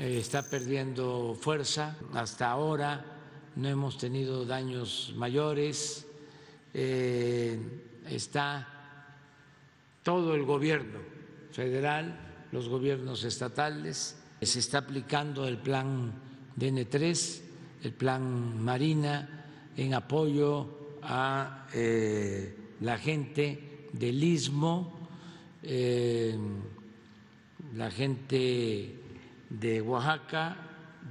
eh, 0.00 0.18
está 0.18 0.42
perdiendo 0.42 1.36
fuerza. 1.40 1.96
Hasta 2.14 2.50
ahora 2.50 3.04
no 3.54 3.68
hemos 3.68 3.98
tenido 3.98 4.44
daños 4.46 5.12
mayores. 5.16 6.07
Eh, 6.74 7.58
está 8.08 8.66
todo 10.02 10.34
el 10.34 10.44
gobierno 10.44 10.98
federal, 11.52 12.46
los 12.52 12.68
gobiernos 12.68 13.24
estatales. 13.24 14.16
Se 14.40 14.58
está 14.58 14.78
aplicando 14.78 15.46
el 15.46 15.58
plan 15.58 16.12
DN3, 16.56 17.40
el 17.82 17.92
plan 17.92 18.62
Marina, 18.62 19.46
en 19.76 19.94
apoyo 19.94 20.98
a 21.02 21.66
eh, 21.74 22.56
la 22.80 22.98
gente 22.98 23.88
del 23.92 24.22
istmo, 24.22 24.96
la 27.74 27.90
gente 27.90 28.96
de 29.50 29.82
Oaxaca, 29.82 30.56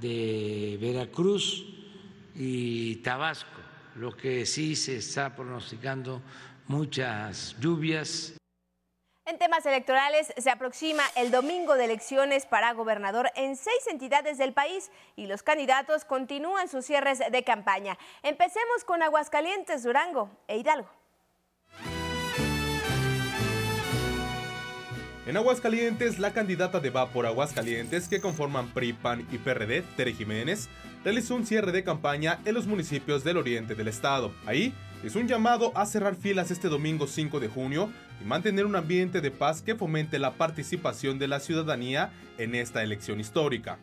de 0.00 0.78
Veracruz 0.80 1.64
y 2.34 2.96
Tabasco, 2.96 3.57
lo 3.98 4.16
que 4.16 4.46
sí 4.46 4.76
se 4.76 4.96
está 4.96 5.34
pronosticando 5.34 6.22
muchas 6.68 7.56
lluvias. 7.58 8.34
En 9.26 9.38
temas 9.38 9.66
electorales, 9.66 10.32
se 10.38 10.50
aproxima 10.50 11.02
el 11.16 11.30
domingo 11.30 11.74
de 11.74 11.84
elecciones 11.84 12.46
para 12.46 12.72
gobernador 12.72 13.30
en 13.34 13.56
seis 13.56 13.86
entidades 13.90 14.38
del 14.38 14.54
país 14.54 14.90
y 15.16 15.26
los 15.26 15.42
candidatos 15.42 16.04
continúan 16.04 16.68
sus 16.68 16.86
cierres 16.86 17.18
de 17.18 17.44
campaña. 17.44 17.98
Empecemos 18.22 18.84
con 18.86 19.02
Aguascalientes, 19.02 19.82
Durango 19.82 20.30
e 20.46 20.56
Hidalgo. 20.56 20.97
En 25.28 25.36
Aguascalientes, 25.36 26.18
la 26.18 26.32
candidata 26.32 26.80
de 26.80 26.88
Va 26.88 27.10
por 27.10 27.26
Aguascalientes, 27.26 28.08
que 28.08 28.18
conforman 28.18 28.68
PRI, 28.68 28.94
PAN 28.94 29.26
y 29.30 29.36
PRD, 29.36 29.82
Tere 29.94 30.14
Jiménez, 30.14 30.70
realizó 31.04 31.34
un 31.34 31.44
cierre 31.44 31.70
de 31.70 31.84
campaña 31.84 32.38
en 32.46 32.54
los 32.54 32.66
municipios 32.66 33.24
del 33.24 33.36
oriente 33.36 33.74
del 33.74 33.88
estado. 33.88 34.32
Ahí 34.46 34.72
hizo 35.04 35.18
un 35.18 35.28
llamado 35.28 35.70
a 35.76 35.84
cerrar 35.84 36.14
filas 36.14 36.50
este 36.50 36.68
domingo 36.68 37.06
5 37.06 37.40
de 37.40 37.48
junio 37.48 37.90
y 38.22 38.24
mantener 38.24 38.64
un 38.64 38.74
ambiente 38.74 39.20
de 39.20 39.30
paz 39.30 39.60
que 39.60 39.74
fomente 39.74 40.18
la 40.18 40.32
participación 40.32 41.18
de 41.18 41.28
la 41.28 41.40
ciudadanía 41.40 42.10
en 42.38 42.54
esta 42.54 42.82
elección 42.82 43.20
histórica. 43.20 43.76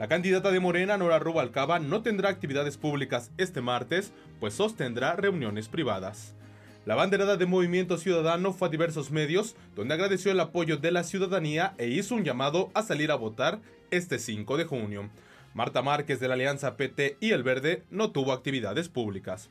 La 0.00 0.08
candidata 0.08 0.50
de 0.50 0.58
Morena, 0.58 0.96
Nora 0.96 1.20
Rubalcaba, 1.20 1.78
no 1.78 2.02
tendrá 2.02 2.28
actividades 2.28 2.76
públicas 2.76 3.30
este 3.38 3.60
martes, 3.60 4.12
pues 4.40 4.54
sostendrá 4.54 5.14
reuniones 5.14 5.68
privadas. 5.68 6.34
La 6.84 6.96
banderada 6.96 7.36
de 7.36 7.46
Movimiento 7.46 7.96
Ciudadano 7.96 8.52
fue 8.52 8.66
a 8.66 8.70
diversos 8.70 9.12
medios, 9.12 9.54
donde 9.76 9.94
agradeció 9.94 10.32
el 10.32 10.40
apoyo 10.40 10.78
de 10.78 10.90
la 10.90 11.04
ciudadanía 11.04 11.74
e 11.78 11.86
hizo 11.86 12.16
un 12.16 12.24
llamado 12.24 12.72
a 12.74 12.82
salir 12.82 13.12
a 13.12 13.14
votar 13.14 13.60
este 13.92 14.18
5 14.18 14.56
de 14.56 14.64
junio. 14.64 15.08
Marta 15.54 15.80
Márquez 15.80 16.18
de 16.18 16.26
la 16.26 16.34
Alianza 16.34 16.76
PT 16.76 17.18
y 17.20 17.30
El 17.30 17.44
Verde 17.44 17.84
no 17.90 18.10
tuvo 18.10 18.32
actividades 18.32 18.88
públicas. 18.88 19.48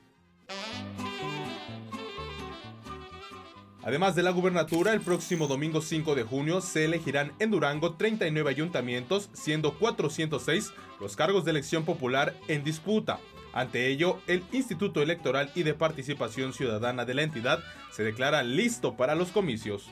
Además 3.84 4.14
de 4.16 4.24
la 4.24 4.32
gubernatura, 4.32 4.94
el 4.94 5.00
próximo 5.00 5.48
domingo 5.48 5.82
5 5.82 6.14
de 6.16 6.24
junio 6.24 6.60
se 6.60 6.84
elegirán 6.84 7.32
en 7.40 7.50
Durango 7.50 7.96
39 7.96 8.50
ayuntamientos, 8.50 9.30
siendo 9.32 9.74
406 9.80 10.74
los 11.00 11.16
cargos 11.16 11.46
de 11.46 11.52
elección 11.52 11.86
popular 11.86 12.36
en 12.50 12.64
disputa. 12.66 13.20
Ante 13.54 13.88
ello, 13.88 14.20
el 14.28 14.44
Instituto 14.52 15.02
Electoral 15.02 15.52
y 15.56 15.64
de 15.64 15.74
Participación 15.74 16.54
Ciudadana 16.54 17.06
de 17.06 17.14
la 17.14 17.24
entidad 17.24 17.60
se 17.92 18.04
declara 18.04 18.44
listo 18.44 18.96
para 18.96 19.16
los 19.16 19.32
comicios. 19.32 19.90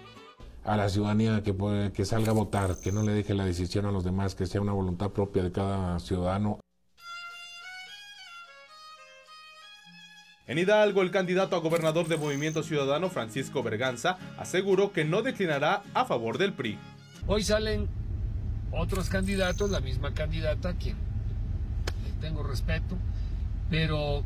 A 0.63 0.77
la 0.77 0.87
ciudadanía 0.89 1.41
que, 1.43 1.91
que 1.93 2.05
salga 2.05 2.31
a 2.31 2.33
votar, 2.33 2.77
que 2.81 2.91
no 2.91 3.03
le 3.03 3.11
deje 3.11 3.33
la 3.33 3.45
decisión 3.45 3.85
a 3.85 3.91
los 3.91 4.03
demás, 4.03 4.35
que 4.35 4.45
sea 4.45 4.61
una 4.61 4.71
voluntad 4.71 5.11
propia 5.11 5.43
de 5.43 5.51
cada 5.51 5.99
ciudadano. 5.99 6.59
En 10.47 10.57
Hidalgo, 10.57 11.01
el 11.01 11.11
candidato 11.11 11.55
a 11.55 11.59
gobernador 11.59 12.07
de 12.07 12.17
Movimiento 12.17 12.63
Ciudadano, 12.63 13.09
Francisco 13.09 13.61
Berganza, 13.61 14.17
aseguró 14.37 14.91
que 14.91 15.05
no 15.05 15.21
declinará 15.21 15.83
a 15.93 16.05
favor 16.05 16.37
del 16.37 16.53
PRI. 16.53 16.77
Hoy 17.27 17.43
salen 17.43 17.87
otros 18.71 19.09
candidatos, 19.09 19.69
la 19.69 19.79
misma 19.79 20.13
candidata, 20.13 20.69
a 20.69 20.73
quien 20.73 20.95
le 22.03 22.11
tengo 22.19 22.41
respeto, 22.41 22.97
pero 23.69 24.23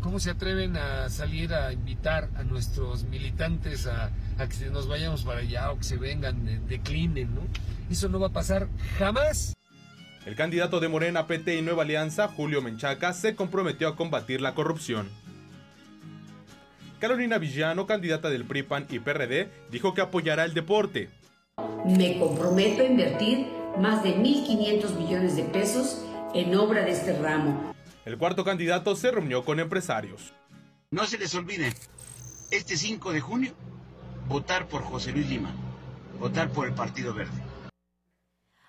¿cómo 0.00 0.18
se 0.18 0.30
atreven 0.30 0.76
a 0.76 1.08
salir 1.08 1.52
a 1.54 1.72
invitar 1.72 2.28
a 2.36 2.42
nuestros 2.42 3.04
militantes 3.04 3.86
a, 3.86 4.10
que 4.48 4.70
nos 4.70 4.88
vayamos 4.88 5.24
para 5.24 5.40
allá 5.40 5.70
o 5.70 5.78
que 5.78 5.84
se 5.84 5.96
vengan, 5.96 6.66
declinen? 6.68 7.34
¿no? 7.34 7.42
Eso 7.90 8.08
no 8.08 8.18
va 8.18 8.28
a 8.28 8.32
pasar 8.32 8.68
jamás. 8.98 9.54
El 10.24 10.34
candidato 10.34 10.80
de 10.80 10.88
Morena, 10.88 11.26
PT 11.26 11.56
y 11.56 11.62
Nueva 11.62 11.84
Alianza, 11.84 12.26
Julio 12.26 12.60
Menchaca, 12.60 13.12
se 13.12 13.36
comprometió 13.36 13.86
a 13.86 13.96
combatir 13.96 14.40
la 14.40 14.54
corrupción. 14.54 15.08
Carolina 16.98 17.38
Villano, 17.38 17.86
candidata 17.86 18.30
del 18.30 18.44
PRIPAN 18.44 18.86
y 18.90 18.98
PRD, 18.98 19.48
dijo 19.70 19.94
que 19.94 20.00
apoyará 20.00 20.44
el 20.44 20.54
deporte. 20.54 21.10
Me 21.84 22.18
comprometo 22.18 22.82
a 22.82 22.86
invertir 22.86 23.46
más 23.78 24.02
de 24.02 24.16
1.500 24.16 24.96
millones 24.96 25.36
de 25.36 25.44
pesos 25.44 26.02
en 26.34 26.54
obra 26.56 26.84
de 26.84 26.90
este 26.90 27.16
ramo 27.18 27.75
el 28.06 28.16
cuarto 28.18 28.44
candidato 28.44 28.94
se 28.94 29.10
reunió 29.10 29.44
con 29.44 29.58
empresarios. 29.58 30.32
No 30.92 31.06
se 31.06 31.18
les 31.18 31.34
olvide, 31.34 31.74
este 32.52 32.76
5 32.76 33.12
de 33.12 33.20
junio, 33.20 33.52
votar 34.28 34.68
por 34.68 34.82
José 34.84 35.10
Luis 35.10 35.28
Lima, 35.28 35.52
votar 36.20 36.48
por 36.50 36.68
el 36.68 36.74
Partido 36.74 37.12
Verde. 37.12 37.42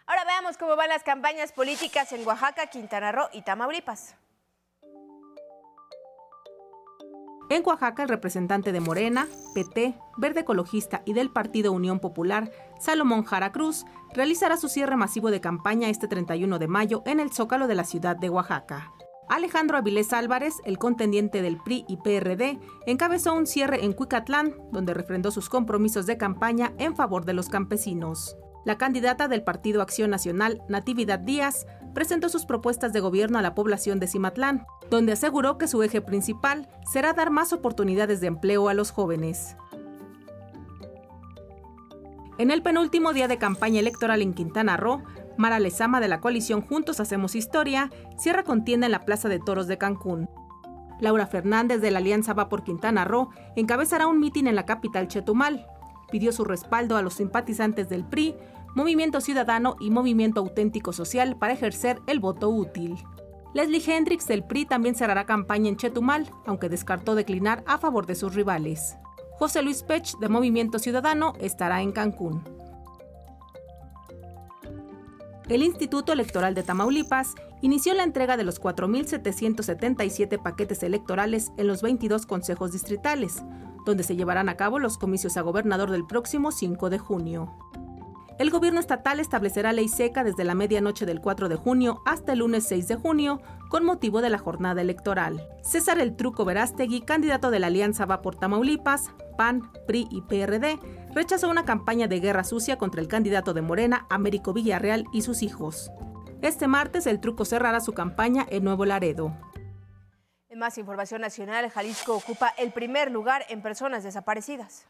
Ahora 0.07 0.25
veamos 0.25 0.57
cómo 0.57 0.75
van 0.75 0.89
las 0.89 1.03
campañas 1.03 1.51
políticas 1.51 2.11
en 2.13 2.25
Oaxaca, 2.25 2.65
Quintana 2.67 3.11
Roo 3.11 3.29
y 3.31 3.43
Tamaulipas. 3.43 4.15
En 7.51 7.63
Oaxaca, 7.63 8.03
el 8.03 8.09
representante 8.09 8.71
de 8.71 8.79
Morena, 8.79 9.27
PT, 9.53 9.93
Verde 10.17 10.41
Ecologista 10.41 11.03
y 11.05 11.13
del 11.13 11.29
Partido 11.29 11.71
Unión 11.73 11.99
Popular, 11.99 12.51
Salomón 12.79 13.23
Jara 13.23 13.51
Cruz, 13.51 13.85
realizará 14.13 14.57
su 14.57 14.67
cierre 14.67 14.97
masivo 14.97 15.29
de 15.29 15.41
campaña 15.41 15.89
este 15.89 16.07
31 16.07 16.57
de 16.57 16.67
mayo 16.67 17.03
en 17.05 17.19
el 17.19 17.31
Zócalo 17.31 17.67
de 17.67 17.75
la 17.75 17.83
ciudad 17.83 18.15
de 18.15 18.29
Oaxaca. 18.31 18.96
Alejandro 19.29 19.77
Avilés 19.77 20.13
Álvarez, 20.13 20.55
el 20.63 20.77
contendiente 20.77 21.41
del 21.41 21.57
PRI 21.57 21.85
y 21.87 21.97
PRD, 21.97 22.59
encabezó 22.85 23.33
un 23.33 23.45
cierre 23.45 23.83
en 23.83 23.93
Cuicatlán, 23.93 24.55
donde 24.71 24.93
refrendó 24.93 25.31
sus 25.31 25.49
compromisos 25.49 26.05
de 26.05 26.17
campaña 26.17 26.73
en 26.77 26.95
favor 26.95 27.25
de 27.25 27.33
los 27.33 27.49
campesinos. 27.49 28.37
La 28.63 28.77
candidata 28.77 29.27
del 29.27 29.43
Partido 29.43 29.81
Acción 29.81 30.09
Nacional, 30.09 30.61
Natividad 30.69 31.19
Díaz, 31.19 31.67
presentó 31.93 32.29
sus 32.29 32.45
propuestas 32.45 32.93
de 32.93 32.99
gobierno 32.99 33.37
a 33.37 33.41
la 33.41 33.55
población 33.55 33.99
de 33.99 34.07
Cimatlán, 34.07 34.65
donde 34.89 35.13
aseguró 35.13 35.57
que 35.57 35.67
su 35.67 35.83
eje 35.83 36.01
principal 36.01 36.69
será 36.89 37.13
dar 37.13 37.29
más 37.29 37.53
oportunidades 37.53 38.21
de 38.21 38.27
empleo 38.27 38.69
a 38.69 38.73
los 38.73 38.91
jóvenes. 38.91 39.55
En 42.37 42.51
el 42.51 42.61
penúltimo 42.61 43.13
día 43.13 43.27
de 43.27 43.37
campaña 43.37 43.79
electoral 43.79 44.21
en 44.21 44.33
Quintana 44.33 44.77
Roo, 44.77 45.01
Mara 45.37 45.59
Lezama 45.59 45.99
de 45.99 46.07
la 46.07 46.19
coalición 46.19 46.61
Juntos 46.61 46.99
Hacemos 46.99 47.35
Historia 47.35 47.91
cierra 48.17 48.43
contienda 48.43 48.87
en 48.87 48.91
la 48.91 49.05
Plaza 49.05 49.29
de 49.29 49.39
Toros 49.39 49.67
de 49.67 49.77
Cancún. 49.77 50.29
Laura 50.99 51.27
Fernández 51.27 51.79
de 51.79 51.91
la 51.91 51.99
Alianza 51.99 52.33
Va 52.33 52.49
por 52.49 52.63
Quintana 52.63 53.05
Roo 53.05 53.29
encabezará 53.55 54.07
un 54.07 54.19
mitin 54.19 54.47
en 54.47 54.55
la 54.55 54.65
capital 54.65 55.07
Chetumal. 55.07 55.67
Pidió 56.11 56.31
su 56.31 56.43
respaldo 56.43 56.97
a 56.97 57.03
los 57.03 57.13
simpatizantes 57.13 57.87
del 57.87 58.03
PRI, 58.03 58.35
Movimiento 58.73 59.21
Ciudadano 59.21 59.75
y 59.79 59.91
Movimiento 59.91 60.39
Auténtico 60.39 60.91
Social 60.91 61.37
para 61.37 61.53
ejercer 61.53 61.99
el 62.07 62.19
voto 62.19 62.49
útil. 62.49 62.95
Leslie 63.53 63.83
Hendricks 63.85 64.27
del 64.27 64.43
PRI 64.43 64.65
también 64.65 64.95
cerrará 64.95 65.25
campaña 65.25 65.69
en 65.69 65.77
Chetumal, 65.77 66.31
aunque 66.45 66.69
descartó 66.69 67.13
declinar 67.13 67.63
a 67.67 67.77
favor 67.77 68.07
de 68.07 68.15
sus 68.15 68.33
rivales. 68.33 68.97
José 69.37 69.61
Luis 69.61 69.83
Pech 69.83 70.17
de 70.17 70.29
Movimiento 70.29 70.79
Ciudadano 70.79 71.33
estará 71.39 71.81
en 71.83 71.91
Cancún 71.91 72.43
el 75.49 75.63
Instituto 75.63 76.11
Electoral 76.11 76.53
de 76.55 76.63
Tamaulipas 76.63 77.35
inició 77.61 77.93
la 77.93 78.03
entrega 78.03 78.35
de 78.35 78.43
los 78.43 78.61
4.777 78.61 80.41
paquetes 80.41 80.83
electorales 80.83 81.51
en 81.57 81.67
los 81.67 81.81
22 81.81 82.25
consejos 82.25 82.73
distritales, 82.73 83.43
donde 83.85 84.03
se 84.03 84.17
llevarán 84.17 84.49
a 84.49 84.57
cabo 84.57 84.77
los 84.77 84.97
comicios 84.97 85.37
a 85.37 85.41
gobernador 85.41 85.89
del 85.89 86.05
próximo 86.05 86.51
5 86.51 86.89
de 86.89 86.99
junio. 86.99 87.55
El 88.39 88.51
gobierno 88.51 88.79
estatal 88.79 89.19
establecerá 89.19 89.73
ley 89.73 89.87
seca 89.87 90.23
desde 90.23 90.43
la 90.43 90.53
medianoche 90.53 91.07
del 91.07 91.21
4 91.21 91.49
de 91.49 91.55
junio 91.55 92.03
hasta 92.05 92.33
el 92.33 92.39
lunes 92.39 92.67
6 92.67 92.87
de 92.87 92.95
junio 92.95 93.41
con 93.69 93.83
motivo 93.83 94.21
de 94.21 94.29
la 94.29 94.37
jornada 94.37 94.79
electoral. 94.79 95.47
César 95.63 95.99
El 95.99 96.15
Truco 96.15 96.45
Verástegui, 96.45 97.01
candidato 97.01 97.49
de 97.49 97.57
la 97.57 97.67
Alianza 97.67 98.05
Va 98.05 98.21
por 98.21 98.35
Tamaulipas, 98.35 99.09
PAN, 99.37 99.71
PRI 99.87 100.07
y 100.11 100.21
PRD, 100.21 100.79
rechazó 101.15 101.49
una 101.49 101.65
campaña 101.65 102.07
de 102.07 102.19
guerra 102.19 102.43
sucia 102.43 102.77
contra 102.77 103.01
el 103.01 103.07
candidato 103.07 103.55
de 103.55 103.63
Morena, 103.63 104.05
Américo 104.11 104.53
Villarreal 104.53 105.05
y 105.11 105.23
sus 105.23 105.41
hijos. 105.41 105.89
Este 106.43 106.67
martes 106.67 107.07
el 107.07 107.19
Truco 107.19 107.43
cerrará 107.43 107.79
su 107.79 107.93
campaña 107.93 108.45
en 108.51 108.63
Nuevo 108.63 108.85
Laredo. 108.85 109.35
En 110.47 110.59
más 110.59 110.77
información 110.77 111.21
nacional, 111.21 111.71
Jalisco 111.71 112.15
ocupa 112.15 112.53
el 112.59 112.71
primer 112.71 113.09
lugar 113.11 113.45
en 113.49 113.63
personas 113.63 114.03
desaparecidas. 114.03 114.85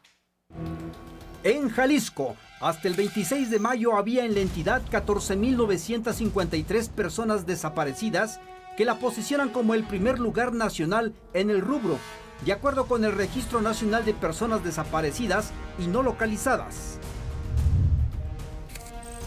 En 1.44 1.70
Jalisco, 1.70 2.34
hasta 2.60 2.88
el 2.88 2.94
26 2.94 3.50
de 3.50 3.60
mayo 3.60 3.96
había 3.96 4.24
en 4.24 4.34
la 4.34 4.40
entidad 4.40 4.82
14.953 4.90 6.90
personas 6.90 7.46
desaparecidas 7.46 8.40
que 8.76 8.84
la 8.84 8.98
posicionan 8.98 9.50
como 9.50 9.74
el 9.74 9.84
primer 9.84 10.18
lugar 10.18 10.52
nacional 10.52 11.14
en 11.34 11.50
el 11.50 11.60
rubro, 11.60 11.96
de 12.44 12.52
acuerdo 12.52 12.86
con 12.86 13.04
el 13.04 13.12
Registro 13.12 13.62
Nacional 13.62 14.04
de 14.04 14.14
Personas 14.14 14.64
Desaparecidas 14.64 15.52
y 15.78 15.86
No 15.86 16.02
Localizadas. 16.02 16.98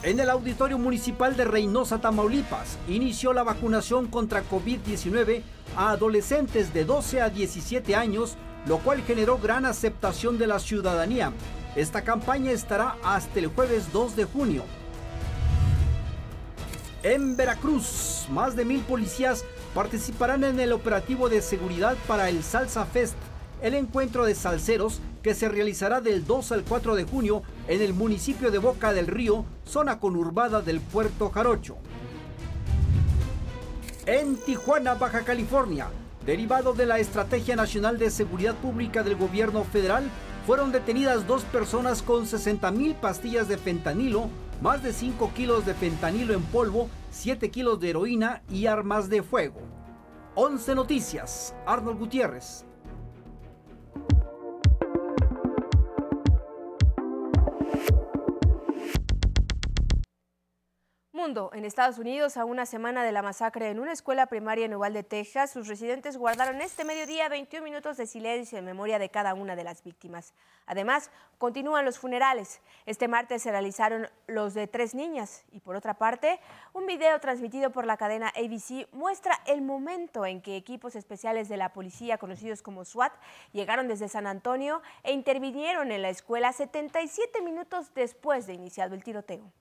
En 0.04 0.19
el 0.19 0.30
Auditorio 0.30 0.78
Municipal 0.78 1.38
de 1.38 1.45
Reynosa, 1.45 2.02
Tamaulipas, 2.02 2.78
inició 2.89 3.32
la 3.32 3.43
vacunación 3.43 4.08
contra 4.08 4.43
COVID-19 4.43 5.43
a 5.78 5.91
adolescentes 5.91 6.74
de 6.74 6.84
12 6.84 7.21
a 7.21 7.30
17 7.30 7.95
años, 7.95 8.36
lo 8.65 8.80
cual 8.80 9.02
generó 9.04 9.38
gran 9.38 9.65
aceptación 9.65 10.38
de 10.38 10.47
la 10.47 10.60
ciudadanía. 10.60 11.32
Esta 11.76 12.02
campaña 12.02 12.52
estará 12.52 12.98
hasta 13.02 13.40
el 13.40 13.48
jueves 13.48 13.94
2 13.94 14.18
de 14.18 14.26
junio. 14.26 14.64
En 17.02 17.38
Veracruz, 17.38 18.28
más 18.30 18.56
de 18.58 18.66
mil 18.66 18.82
policías 18.82 19.46
participarán 19.74 20.44
en 20.44 20.60
el 20.60 20.74
operativo 20.74 21.30
de 21.30 21.42
seguridad 21.42 21.96
para 22.08 22.28
el 22.28 22.44
Salsa 22.44 22.86
Fest, 22.86 23.16
el 23.62 23.74
encuentro 23.74 24.26
de 24.26 24.36
salseros 24.36 25.00
que 25.24 25.34
se 25.34 25.48
realizará 25.48 26.02
del 26.02 26.26
2 26.26 26.52
al 26.52 26.64
4 26.64 26.96
de 26.96 27.06
junio 27.06 27.42
en 27.70 27.82
el 27.82 27.94
municipio 27.94 28.52
de 28.52 28.58
Boca 28.58 28.92
del 28.92 29.08
Río, 29.08 29.46
zona 29.66 30.00
conurbada 30.00 30.62
del 30.62 30.82
puerto 30.82 31.30
Jarocho. 31.30 31.78
En 34.06 34.36
Tijuana, 34.36 34.96
Baja 34.96 35.22
California, 35.22 35.88
derivado 36.26 36.74
de 36.74 36.86
la 36.86 37.00
Estrategia 37.00 37.56
Nacional 37.56 37.98
de 37.98 38.10
Seguridad 38.10 38.56
Pública 38.56 39.04
del 39.04 39.16
Gobierno 39.16 39.64
Federal, 39.64 40.04
fueron 40.52 40.74
detenidas 40.74 41.26
dos 41.28 41.44
personas 41.46 42.02
con 42.02 42.28
60 42.28 42.72
mil 42.72 42.94
pastillas 42.94 43.48
de 43.48 43.58
fentanilo, 43.58 44.28
más 44.62 44.84
de 44.84 44.92
5 44.92 45.32
kilos 45.34 45.66
de 45.66 45.74
fentanilo 45.74 46.34
en 46.34 46.44
polvo, 46.44 46.90
7 47.10 47.50
kilos 47.50 47.80
de 47.80 47.92
heroína 47.92 48.44
y 48.50 48.66
armas 48.66 49.08
de 49.08 49.24
fuego. 49.24 49.62
11 50.36 50.76
Noticias, 50.76 51.56
Arnold 51.66 52.00
Gutiérrez. 52.00 52.66
En 61.22 61.66
Estados 61.66 62.00
Unidos, 62.00 62.36
a 62.36 62.46
una 62.46 62.66
semana 62.66 63.04
de 63.04 63.12
la 63.12 63.22
masacre 63.22 63.70
en 63.70 63.80
una 63.80 63.92
escuela 63.92 64.26
primaria 64.26 64.66
en 64.66 64.74
Uvalde, 64.74 65.04
Texas, 65.04 65.52
sus 65.52 65.68
residentes 65.68 66.18
guardaron 66.18 66.62
este 66.62 66.84
mediodía 66.84 67.30
21 67.30 67.64
minutos 67.64 67.98
de 67.98 68.08
silencio 68.08 68.58
en 68.58 68.66
memoria 68.66 68.98
de 68.98 69.10
cada 69.10 69.36
una 69.36 69.56
de 69.56 69.64
las 69.64 69.84
víctimas. 69.84 70.34
Además, 70.66 71.12
continúan 71.38 71.86
los 71.86 72.00
funerales. 72.00 72.60
Este 72.88 73.08
martes 73.08 73.44
se 73.44 73.52
realizaron 73.52 74.10
los 74.26 74.56
de 74.56 74.66
tres 74.66 74.96
niñas. 74.96 75.46
Y 75.52 75.60
por 75.60 75.76
otra 75.76 75.94
parte, 75.94 76.40
un 76.74 76.88
video 76.88 77.20
transmitido 77.20 77.70
por 77.70 77.86
la 77.86 77.98
cadena 77.98 78.30
ABC 78.30 78.92
muestra 78.92 79.40
el 79.46 79.62
momento 79.62 80.26
en 80.26 80.42
que 80.42 80.56
equipos 80.56 80.96
especiales 80.96 81.50
de 81.50 81.58
la 81.58 81.72
policía, 81.72 82.18
conocidos 82.18 82.64
como 82.64 82.84
SWAT, 82.84 83.14
llegaron 83.54 83.88
desde 83.88 84.10
San 84.10 84.26
Antonio 84.26 84.82
e 85.04 85.14
intervinieron 85.14 85.92
en 85.92 86.02
la 86.02 86.10
escuela 86.10 86.52
77 86.52 87.44
minutos 87.44 87.94
después 87.94 88.48
de 88.48 88.56
iniciado 88.56 88.96
el 88.96 89.04
tiroteo. 89.04 89.52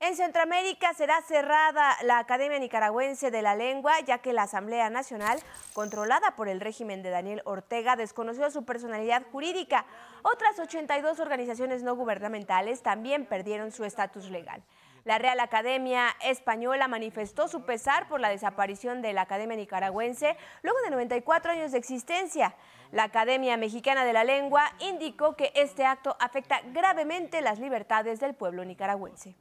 En 0.00 0.14
Centroamérica 0.14 0.94
será 0.94 1.20
cerrada 1.22 1.96
la 2.04 2.20
Academia 2.20 2.60
Nicaragüense 2.60 3.32
de 3.32 3.42
la 3.42 3.56
Lengua, 3.56 3.98
ya 4.06 4.18
que 4.18 4.32
la 4.32 4.44
Asamblea 4.44 4.90
Nacional, 4.90 5.40
controlada 5.72 6.36
por 6.36 6.48
el 6.48 6.60
régimen 6.60 7.02
de 7.02 7.10
Daniel 7.10 7.42
Ortega, 7.44 7.96
desconoció 7.96 8.48
su 8.52 8.64
personalidad 8.64 9.24
jurídica. 9.32 9.86
Otras 10.22 10.56
82 10.60 11.18
organizaciones 11.18 11.82
no 11.82 11.96
gubernamentales 11.96 12.80
también 12.80 13.26
perdieron 13.26 13.72
su 13.72 13.84
estatus 13.84 14.30
legal. 14.30 14.62
La 15.02 15.18
Real 15.18 15.40
Academia 15.40 16.14
Española 16.22 16.86
manifestó 16.86 17.48
su 17.48 17.64
pesar 17.64 18.06
por 18.06 18.20
la 18.20 18.28
desaparición 18.28 19.02
de 19.02 19.12
la 19.12 19.22
Academia 19.22 19.56
Nicaragüense 19.56 20.36
luego 20.62 20.80
de 20.82 20.90
94 20.90 21.50
años 21.50 21.72
de 21.72 21.78
existencia. 21.78 22.54
La 22.92 23.02
Academia 23.02 23.56
Mexicana 23.56 24.04
de 24.04 24.12
la 24.12 24.22
Lengua 24.22 24.62
indicó 24.78 25.34
que 25.34 25.50
este 25.56 25.84
acto 25.84 26.16
afecta 26.20 26.60
gravemente 26.72 27.40
las 27.40 27.58
libertades 27.58 28.20
del 28.20 28.34
pueblo 28.34 28.64
nicaragüense. 28.64 29.34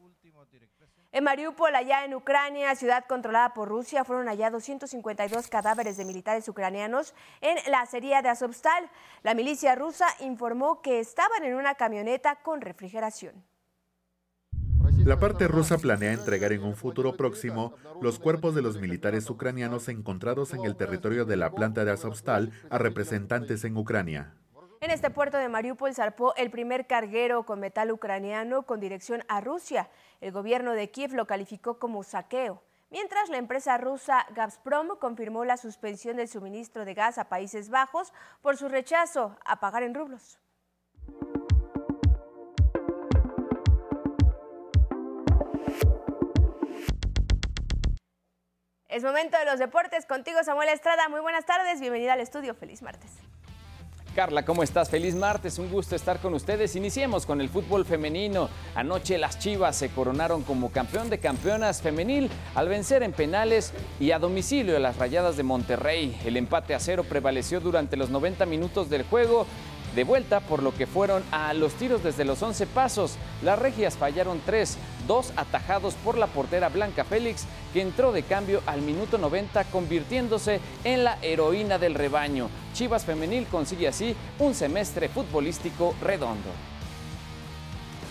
En 1.13 1.23
Mariupol, 1.23 1.73
allá 1.73 2.03
en 2.03 2.13
Ucrania, 2.13 2.75
ciudad 2.75 3.05
controlada 3.07 3.53
por 3.53 3.69
Rusia, 3.69 4.03
fueron 4.03 4.27
hallados 4.27 4.65
152 4.65 5.47
cadáveres 5.47 5.95
de 5.95 6.03
militares 6.03 6.47
ucranianos 6.49 7.13
en 7.39 7.57
la 7.71 7.81
acería 7.81 8.21
de 8.21 8.29
Azovstal. 8.29 8.89
La 9.23 9.33
milicia 9.33 9.73
rusa 9.75 10.05
informó 10.19 10.81
que 10.81 10.99
estaban 10.99 11.45
en 11.45 11.55
una 11.55 11.75
camioneta 11.75 12.35
con 12.43 12.59
refrigeración. 12.59 13.45
La 15.05 15.17
parte 15.17 15.47
rusa 15.47 15.77
planea 15.77 16.11
entregar 16.11 16.51
en 16.51 16.63
un 16.63 16.75
futuro 16.75 17.15
próximo 17.15 17.73
los 18.01 18.19
cuerpos 18.19 18.53
de 18.53 18.61
los 18.61 18.77
militares 18.77 19.29
ucranianos 19.29 19.87
encontrados 19.87 20.53
en 20.53 20.65
el 20.65 20.75
territorio 20.75 21.23
de 21.23 21.37
la 21.37 21.51
planta 21.51 21.85
de 21.85 21.91
Azovstal 21.91 22.51
a 22.69 22.77
representantes 22.77 23.63
en 23.63 23.77
Ucrania. 23.77 24.33
En 24.79 24.91
este 24.91 25.09
puerto 25.09 25.37
de 25.37 25.49
Mariupol 25.49 25.95
zarpó 25.95 26.35
el 26.35 26.51
primer 26.51 26.85
carguero 26.85 27.45
con 27.45 27.59
metal 27.59 27.91
ucraniano 27.91 28.61
con 28.63 28.79
dirección 28.79 29.23
a 29.27 29.41
Rusia. 29.41 29.89
El 30.19 30.31
gobierno 30.31 30.73
de 30.73 30.89
Kiev 30.89 31.13
lo 31.13 31.27
calificó 31.27 31.77
como 31.77 32.03
saqueo. 32.03 32.63
Mientras 32.89 33.29
la 33.29 33.37
empresa 33.37 33.77
rusa 33.77 34.25
Gazprom 34.31 34.97
confirmó 34.97 35.45
la 35.45 35.57
suspensión 35.57 36.17
del 36.17 36.27
suministro 36.27 36.85
de 36.85 36.93
gas 36.93 37.17
a 37.17 37.29
Países 37.29 37.69
Bajos 37.69 38.13
por 38.41 38.57
su 38.57 38.69
rechazo 38.69 39.37
a 39.45 39.59
pagar 39.59 39.83
en 39.83 39.93
rublos. 39.93 40.39
Es 48.87 49.03
momento 49.03 49.37
de 49.37 49.45
los 49.45 49.59
deportes. 49.59 50.07
Contigo, 50.07 50.43
Samuel 50.43 50.69
Estrada. 50.69 51.07
Muy 51.09 51.19
buenas 51.19 51.45
tardes. 51.45 51.79
Bienvenida 51.79 52.13
al 52.13 52.21
estudio. 52.21 52.55
Feliz 52.55 52.81
martes. 52.81 53.11
Carla, 54.17 54.43
¿cómo 54.43 54.63
estás? 54.63 54.89
Feliz 54.89 55.13
martes, 55.13 55.59
un 55.59 55.69
gusto 55.69 55.95
estar 55.95 56.19
con 56.19 56.33
ustedes. 56.33 56.75
Iniciemos 56.75 57.27
con 57.27 57.39
el 57.39 57.49
fútbol 57.49 57.85
femenino. 57.85 58.49
Anoche 58.73 59.19
las 59.19 59.37
Chivas 59.37 59.75
se 59.75 59.89
coronaron 59.89 60.41
como 60.41 60.71
campeón 60.71 61.11
de 61.11 61.19
campeonas 61.19 61.83
femenil 61.83 62.27
al 62.55 62.67
vencer 62.67 63.03
en 63.03 63.11
penales 63.11 63.73
y 63.99 64.09
a 64.09 64.17
domicilio 64.17 64.75
a 64.75 64.79
las 64.79 64.97
Rayadas 64.97 65.37
de 65.37 65.43
Monterrey. 65.43 66.19
El 66.25 66.35
empate 66.35 66.73
a 66.73 66.79
cero 66.79 67.05
prevaleció 67.07 67.59
durante 67.59 67.95
los 67.95 68.09
90 68.09 68.47
minutos 68.47 68.89
del 68.89 69.03
juego 69.03 69.45
de 69.95 70.03
vuelta, 70.03 70.39
por 70.39 70.63
lo 70.63 70.73
que 70.73 70.87
fueron 70.87 71.23
a 71.31 71.53
los 71.53 71.73
tiros 71.73 72.03
desde 72.03 72.25
los 72.25 72.41
11 72.41 72.65
pasos. 72.65 73.17
Las 73.43 73.59
regias 73.59 73.97
fallaron 73.97 74.41
tres, 74.43 74.79
dos 75.07 75.33
atajados 75.35 75.95
por 75.95 76.17
la 76.17 76.27
portera 76.27 76.69
Blanca 76.69 77.03
Félix, 77.03 77.45
que 77.73 77.81
entró 77.81 78.11
de 78.11 78.23
cambio 78.23 78.61
al 78.65 78.81
minuto 78.81 79.17
90, 79.17 79.63
convirtiéndose 79.65 80.59
en 80.83 81.03
la 81.03 81.17
heroína 81.21 81.77
del 81.77 81.95
rebaño. 81.95 82.49
Chivas 82.73 83.05
Femenil 83.05 83.47
consigue 83.47 83.87
así 83.87 84.15
un 84.39 84.53
semestre 84.53 85.09
futbolístico 85.09 85.95
redondo. 86.01 86.49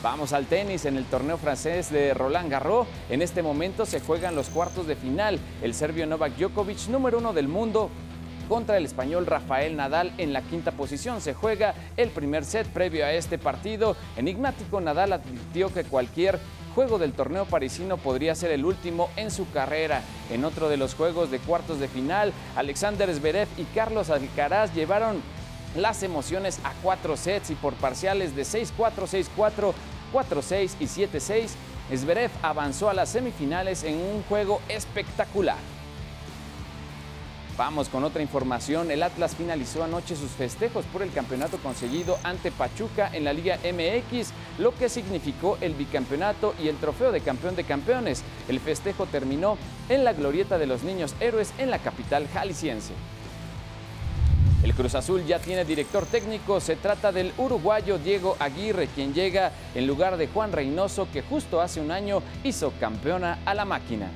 Vamos 0.03 0.33
al 0.33 0.47
tenis 0.47 0.85
en 0.85 0.97
el 0.97 1.05
torneo 1.05 1.37
francés 1.37 1.91
de 1.91 2.15
Roland 2.15 2.51
Garros. 2.51 2.87
En 3.11 3.23
este 3.23 3.43
momento 3.43 3.87
se 3.87 4.01
juegan 4.01 4.37
los 4.37 4.51
cuartos 4.51 4.87
de 4.87 4.95
final. 4.95 5.39
El 5.63 5.75
serbio 5.75 6.07
Novak 6.07 6.37
Djokovic, 6.37 6.89
número 6.89 7.19
uno 7.19 7.33
del 7.33 7.49
mundo, 7.49 7.91
contra 8.49 8.77
el 8.77 8.85
español 8.85 9.27
Rafael 9.27 9.75
Nadal 9.75 10.13
en 10.19 10.33
la 10.33 10.43
quinta 10.43 10.73
posición. 10.73 11.21
Se 11.21 11.35
juega 11.35 11.75
el 11.97 12.11
primer 12.11 12.45
set 12.45 12.69
previo 12.69 13.05
a 13.05 13.13
este 13.13 13.39
partido. 13.39 13.97
Enigmático 14.17 14.81
Nadal 14.81 15.13
advirtió 15.13 15.73
que 15.73 15.85
cualquier 15.85 16.39
juego 16.77 16.99
del 16.99 17.15
torneo 17.15 17.47
parisino 17.47 17.97
podría 17.97 18.35
ser 18.35 18.51
el 18.51 18.67
último 18.67 19.09
en 19.17 19.31
su 19.31 19.51
carrera. 19.51 20.03
En 20.31 20.45
otro 20.45 20.69
de 20.69 20.77
los 20.77 20.95
juegos 20.95 21.31
de 21.31 21.39
cuartos 21.39 21.81
de 21.81 21.89
final, 21.89 22.35
Alexander 22.55 23.11
Zverev 23.15 23.49
y 23.57 23.65
Carlos 23.75 24.11
Alcaraz 24.11 24.75
llevaron 24.75 25.23
las 25.75 26.03
emociones 26.03 26.61
a 26.65 26.75
cuatro 26.83 27.17
sets 27.17 27.49
y 27.49 27.55
por 27.55 27.73
parciales 27.77 28.37
de 28.37 28.43
6-4, 28.43 28.69
6-4, 28.77 29.73
4-6 30.13 30.71
y 30.79 30.85
7-6, 30.85 31.49
Zverev 31.97 32.31
avanzó 32.43 32.91
a 32.91 32.95
las 32.95 33.09
semifinales 33.09 33.83
en 33.83 33.95
un 33.95 34.23
juego 34.25 34.61
espectacular. 34.69 35.76
Vamos 37.57 37.89
con 37.89 38.05
otra 38.05 38.21
información. 38.21 38.91
El 38.91 39.03
Atlas 39.03 39.35
finalizó 39.35 39.83
anoche 39.83 40.15
sus 40.15 40.31
festejos 40.33 40.85
por 40.87 41.03
el 41.03 41.11
campeonato 41.11 41.57
conseguido 41.57 42.19
ante 42.23 42.53
Pachuca 42.53 43.09
en 43.11 43.25
la 43.25 43.33
Liga 43.33 43.59
MX, 43.65 44.33
lo 44.59 44.75
que 44.75 44.91
significó 44.91 45.57
el 45.63 45.73
bicampeonato 45.73 46.55
y 46.63 46.69
el 46.69 46.77
trofeo 46.77 47.13
de 47.13 47.23
campeón 47.23 47.57
de 47.57 47.65
campeones. 47.65 48.23
El 48.49 48.61
festejo 48.61 49.07
terminó 49.07 49.57
en 49.89 50.05
la 50.05 50.13
glorieta 50.13 50.59
de 50.59 50.67
los 50.67 50.83
niños 50.83 51.15
héroes 51.19 51.55
en 51.57 51.71
la 51.71 51.79
capital 51.79 52.29
jalisciense. 52.29 52.93
El 54.63 54.75
Cruz 54.75 54.95
Azul 54.95 55.25
ya 55.25 55.39
tiene 55.39 55.65
director 55.65 56.05
técnico, 56.05 56.61
se 56.61 56.77
trata 56.77 57.11
del 57.11 57.33
uruguayo 57.39 57.99
Diego 57.99 58.37
Aguirre, 58.39 58.89
quien 58.89 59.15
llega 59.15 59.53
en 59.75 59.87
lugar 59.87 60.19
de 60.19 60.27
Juan 60.27 60.53
Reynoso, 60.53 61.09
que 61.11 61.23
justo 61.23 61.63
hace 61.63 61.81
un 61.81 61.91
año 61.91 62.23
hizo 62.45 62.73
campeona 62.79 63.39
a 63.47 63.55
la 63.55 63.65
máquina. 63.65 64.11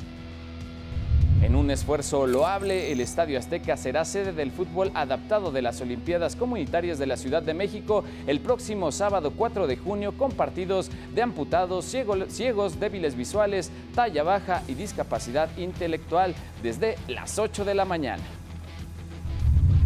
En 1.43 1.57
un 1.57 1.71
esfuerzo 1.71 2.27
loable, 2.27 2.93
el 2.93 3.01
Estadio 3.01 3.39
Azteca 3.39 3.79
será 3.79 4.05
sede 4.05 4.35
del 4.35 4.51
fútbol 4.51 4.91
adaptado 4.95 5.51
de 5.51 5.63
las 5.63 5.81
Olimpiadas 5.81 6.37
Comunitarias 6.37 6.99
de 6.99 7.07
la 7.07 7.17
Ciudad 7.17 7.43
de 7.43 7.55
México 7.55 8.05
el 8.27 8.41
próximo 8.41 8.93
sábado 8.93 9.33
4 9.35 9.67
de 9.67 9.79
junio 9.79 10.13
con 10.19 10.33
partidos 10.33 10.91
de 11.15 11.23
amputados, 11.23 11.87
ciegos, 11.87 12.79
débiles 12.79 13.17
visuales, 13.17 13.71
talla 13.95 14.23
baja 14.23 14.63
y 14.69 14.75
discapacidad 14.75 15.49
intelectual 15.57 16.35
desde 16.63 16.97
las 17.09 17.39
8 17.39 17.65
de 17.65 17.75
la 17.75 17.87
mañana. 17.87 18.23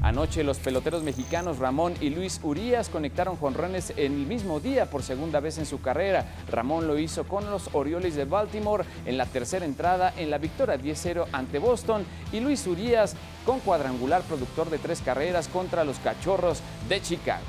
Anoche 0.05 0.45
los 0.45 0.59
peloteros 0.59 1.03
mexicanos 1.03 1.61
Ramón 1.61 1.95
y 1.99 2.11
Luis 2.11 2.39
Urías 2.43 2.91
conectaron 2.91 3.39
jonrones 3.39 3.89
en 3.97 4.13
el 4.13 4.27
mismo 4.27 4.61
día 4.61 4.85
por 4.85 5.03
segunda 5.03 5.41
vez 5.41 5.57
en 5.57 5.65
su 5.65 5.81
carrera. 5.81 6.27
Ramón 6.51 6.87
lo 6.87 6.99
hizo 6.99 7.27
con 7.27 7.51
los 7.51 7.71
Orioles 7.73 8.15
de 8.15 8.27
Baltimore 8.27 8.85
en 9.07 9.17
la 9.17 9.25
tercera 9.25 9.65
entrada 9.65 10.13
en 10.19 10.29
la 10.29 10.37
victoria 10.37 10.77
10-0 10.77 11.29
ante 11.33 11.59
Boston 11.59 12.05
y 12.33 12.41
Luis 12.41 12.67
Urías 12.67 13.17
con 13.47 13.61
cuadrangular 13.61 14.21
productor 14.25 14.69
de 14.69 14.77
tres 14.77 15.01
carreras 15.01 15.49
contra 15.49 15.85
los 15.85 15.99
Cachorros 16.01 16.61
de 16.87 17.01
Chicago. 17.01 17.47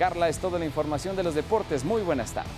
Carla, 0.00 0.28
es 0.28 0.40
toda 0.40 0.58
la 0.58 0.64
información 0.64 1.14
de 1.14 1.22
los 1.22 1.36
deportes. 1.36 1.84
Muy 1.84 2.02
buenas 2.02 2.32
tardes. 2.32 2.50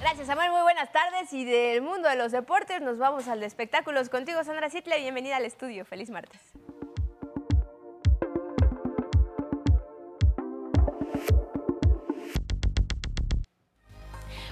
Gracias, 0.00 0.26
Samuel. 0.26 0.50
Muy 0.50 0.62
buenas 0.62 0.90
tardes. 0.90 1.32
Y 1.32 1.44
del 1.44 1.82
mundo 1.82 2.08
de 2.08 2.16
los 2.16 2.32
deportes 2.32 2.80
nos 2.80 2.98
vamos 2.98 3.28
al 3.28 3.38
de 3.38 3.46
espectáculos. 3.46 4.08
Contigo, 4.08 4.42
Sandra 4.42 4.68
Sitle. 4.68 4.98
Bienvenida 4.98 5.36
al 5.36 5.44
estudio. 5.44 5.84
Feliz 5.84 6.10
martes. 6.10 6.40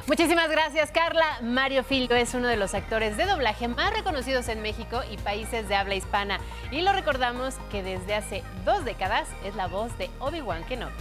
Muchísimas 0.06 0.48
gracias, 0.48 0.92
Carla. 0.92 1.24
Mario 1.42 1.82
Filio 1.82 2.14
es 2.14 2.32
uno 2.34 2.46
de 2.46 2.56
los 2.56 2.74
actores 2.74 3.16
de 3.16 3.26
doblaje 3.26 3.66
más 3.66 3.92
reconocidos 3.92 4.46
en 4.48 4.62
México 4.62 5.00
y 5.10 5.16
países 5.16 5.68
de 5.68 5.74
habla 5.74 5.96
hispana. 5.96 6.38
Y 6.70 6.82
lo 6.82 6.92
recordamos 6.92 7.56
que 7.72 7.82
desde 7.82 8.14
hace 8.14 8.44
dos 8.64 8.84
décadas 8.84 9.28
es 9.44 9.56
la 9.56 9.66
voz 9.66 9.98
de 9.98 10.08
Obi-Wan 10.20 10.62
Kenobi. 10.66 10.94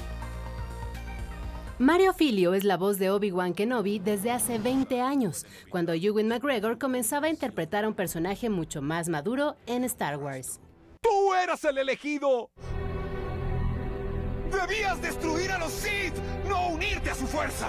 Mario 1.77 2.13
Filio 2.13 2.55
es 2.55 2.63
la 2.63 2.77
voz 2.77 2.97
de 2.97 3.11
Obi-Wan 3.11 3.53
Kenobi 3.53 3.99
desde 3.99 4.31
hace 4.31 4.57
20 4.57 4.99
años, 5.01 5.45
cuando 5.69 5.93
Ewan 5.93 6.27
McGregor 6.27 6.79
comenzaba 6.79 7.27
a 7.27 7.29
interpretar 7.29 7.83
a 7.83 7.89
un 7.89 7.93
personaje 7.93 8.49
mucho 8.49 8.81
más 8.81 9.07
maduro 9.07 9.55
en 9.67 9.83
Star 9.83 10.17
Wars. 10.17 10.59
¡Tú 11.01 11.31
eras 11.35 11.63
el 11.63 11.77
elegido! 11.77 12.49
¡Debías 14.49 14.99
destruir 14.99 15.51
a 15.51 15.59
los 15.59 15.71
Sith, 15.71 16.15
no 16.47 16.69
unirte 16.69 17.11
a 17.11 17.15
su 17.15 17.27
fuerza! 17.27 17.67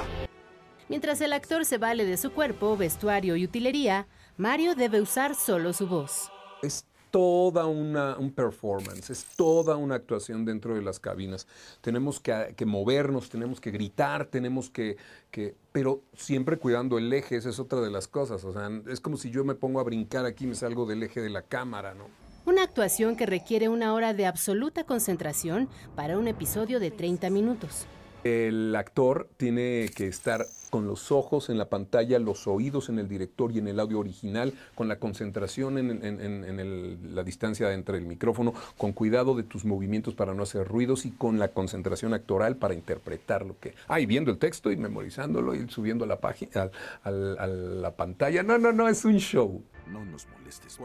Mientras 0.89 1.21
el 1.21 1.33
actor 1.33 1.65
se 1.65 1.79
vale 1.79 2.05
de 2.05 2.17
su 2.17 2.31
cuerpo, 2.31 2.77
vestuario 2.77 3.35
y 3.35 3.45
utilería, 3.45 4.07
Mario 4.37 4.77
debe 4.77 5.01
usar 5.01 5.35
solo 5.35 5.73
su 5.73 5.89
voz. 5.89 6.31
Es 6.63 6.85
toda 7.11 7.67
una 7.67 8.17
un 8.19 8.31
performance, 8.31 9.11
es 9.11 9.25
toda 9.37 9.77
una 9.77 9.97
actuación 9.97 10.45
dentro 10.45 10.77
de 10.77 10.83
las 10.83 11.01
cabinas. 11.01 11.49
Tenemos 11.81 12.21
que, 12.21 12.55
movernos, 12.65 13.29
tenemos 13.31 13.61
que 13.61 13.73
gritar, 13.73 14.27
tenemos 14.27 14.71
que, 14.71 14.97
que, 15.33 15.57
pero 15.73 16.03
siempre 16.15 16.57
cuidando 16.57 16.99
el 16.99 17.13
eje, 17.13 17.37
esa 17.37 17.51
es 17.51 17.59
otra 17.59 17.81
de 17.81 17.91
las 17.91 18.07
cosas. 18.07 18.45
O 18.45 18.53
sea, 18.53 18.71
es 18.87 19.01
como 19.01 19.17
si 19.17 19.31
yo 19.31 19.45
me 19.45 19.57
pongo 19.57 19.81
a 19.81 19.85
brincar 19.85 20.25
aquí 20.25 20.45
y 20.45 20.49
me 20.49 20.55
salgo 20.55 20.87
del 20.87 21.03
eje 21.03 21.21
de 21.21 21.31
la 21.31 21.43
cámara, 21.43 21.95
¿no? 21.95 22.05
Una 22.45 22.63
actuación 22.63 23.17
que 23.17 23.27
requiere 23.27 23.69
una 23.69 23.93
hora 23.93 24.15
de 24.15 24.25
absoluta 24.25 24.85
concentración 24.85 25.69
para 25.97 26.17
un 26.17 26.29
episodio 26.29 26.79
de 26.79 26.93
30 26.93 27.29
minutos. 27.31 27.89
El 28.27 28.75
actor 28.75 29.29
tiene 29.37 29.91
que 29.95 30.09
estar 30.09 30.47
con 30.71 30.87
los 30.87 31.13
ojos 31.13 31.49
en 31.49 31.59
la 31.59 31.69
pantalla, 31.69 32.19
los 32.19 32.47
oídos 32.47 32.89
en 32.89 32.99
el 32.99 33.09
director 33.09 33.53
y 33.53 33.59
en 33.59 33.69
el 33.69 33.81
audio 33.81 33.99
original, 33.99 34.53
con 34.75 34.89
la 34.89 34.99
concentración 34.99 35.79
en, 35.79 37.15
la 37.15 37.23
distancia 37.23 37.73
entre 37.73 37.99
el 37.99 38.05
micrófono, 38.05 38.53
con 38.77 38.93
cuidado 38.93 39.35
de 39.35 39.43
tus 39.43 39.65
movimientos 39.65 40.15
para 40.15 40.35
no 40.35 40.43
hacer 40.43 40.67
ruidos 40.67 41.07
y 41.07 41.13
con 41.13 41.39
la 41.39 41.49
concentración 41.49 42.15
actoral 42.15 42.57
para 42.57 42.75
interpretar 42.75 43.47
lo 43.47 43.59
que... 43.59 43.75
Ah, 43.89 44.01
y 44.01 44.07
viendo 44.07 44.31
el 44.31 44.39
texto 44.39 44.71
y 44.71 44.77
memorizándolo 44.77 45.55
y 45.55 45.69
subiendo 45.69 46.05
a 46.05 46.09
la 46.09 46.19
página, 46.19 46.71
a 47.05 47.11
la 47.11 47.93
pantalla. 47.97 48.43
No, 48.43 48.59
no, 48.59 48.73
no, 48.73 48.89
es 48.89 49.05
un 49.05 49.19
show. 49.19 49.63
No 49.91 50.05
nos 50.05 50.27
molestes. 50.29 50.79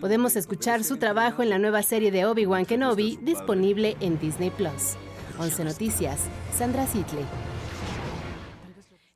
Podemos 0.00 0.34
escuchar 0.36 0.82
su 0.82 0.96
trabajo 0.96 1.42
en 1.42 1.50
la 1.50 1.58
nueva 1.58 1.82
serie 1.82 2.10
de 2.10 2.24
Obi-Wan 2.24 2.64
Kenobi 2.64 3.18
disponible 3.22 3.96
en 4.00 4.18
Disney 4.18 4.50
Plus. 4.50 4.96
11 5.38 5.64
Noticias, 5.64 6.20
Sandra 6.56 6.86
Sitley. 6.86 7.24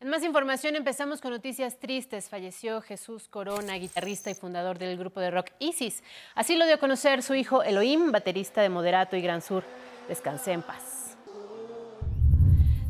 En 0.00 0.08
más 0.08 0.22
información 0.22 0.76
empezamos 0.76 1.20
con 1.20 1.30
noticias 1.30 1.78
tristes. 1.78 2.28
Falleció 2.28 2.80
Jesús 2.80 3.28
Corona, 3.28 3.74
guitarrista 3.74 4.30
y 4.30 4.34
fundador 4.34 4.78
del 4.78 4.98
grupo 4.98 5.20
de 5.20 5.30
rock 5.30 5.48
Isis. 5.58 6.02
Así 6.34 6.56
lo 6.56 6.66
dio 6.66 6.74
a 6.74 6.78
conocer 6.78 7.22
su 7.22 7.34
hijo 7.34 7.62
Elohim, 7.62 8.12
baterista 8.12 8.60
de 8.60 8.68
Moderato 8.68 9.16
y 9.16 9.22
Gran 9.22 9.40
Sur. 9.40 9.64
Descansé 10.08 10.52
en 10.52 10.62
paz. 10.62 11.16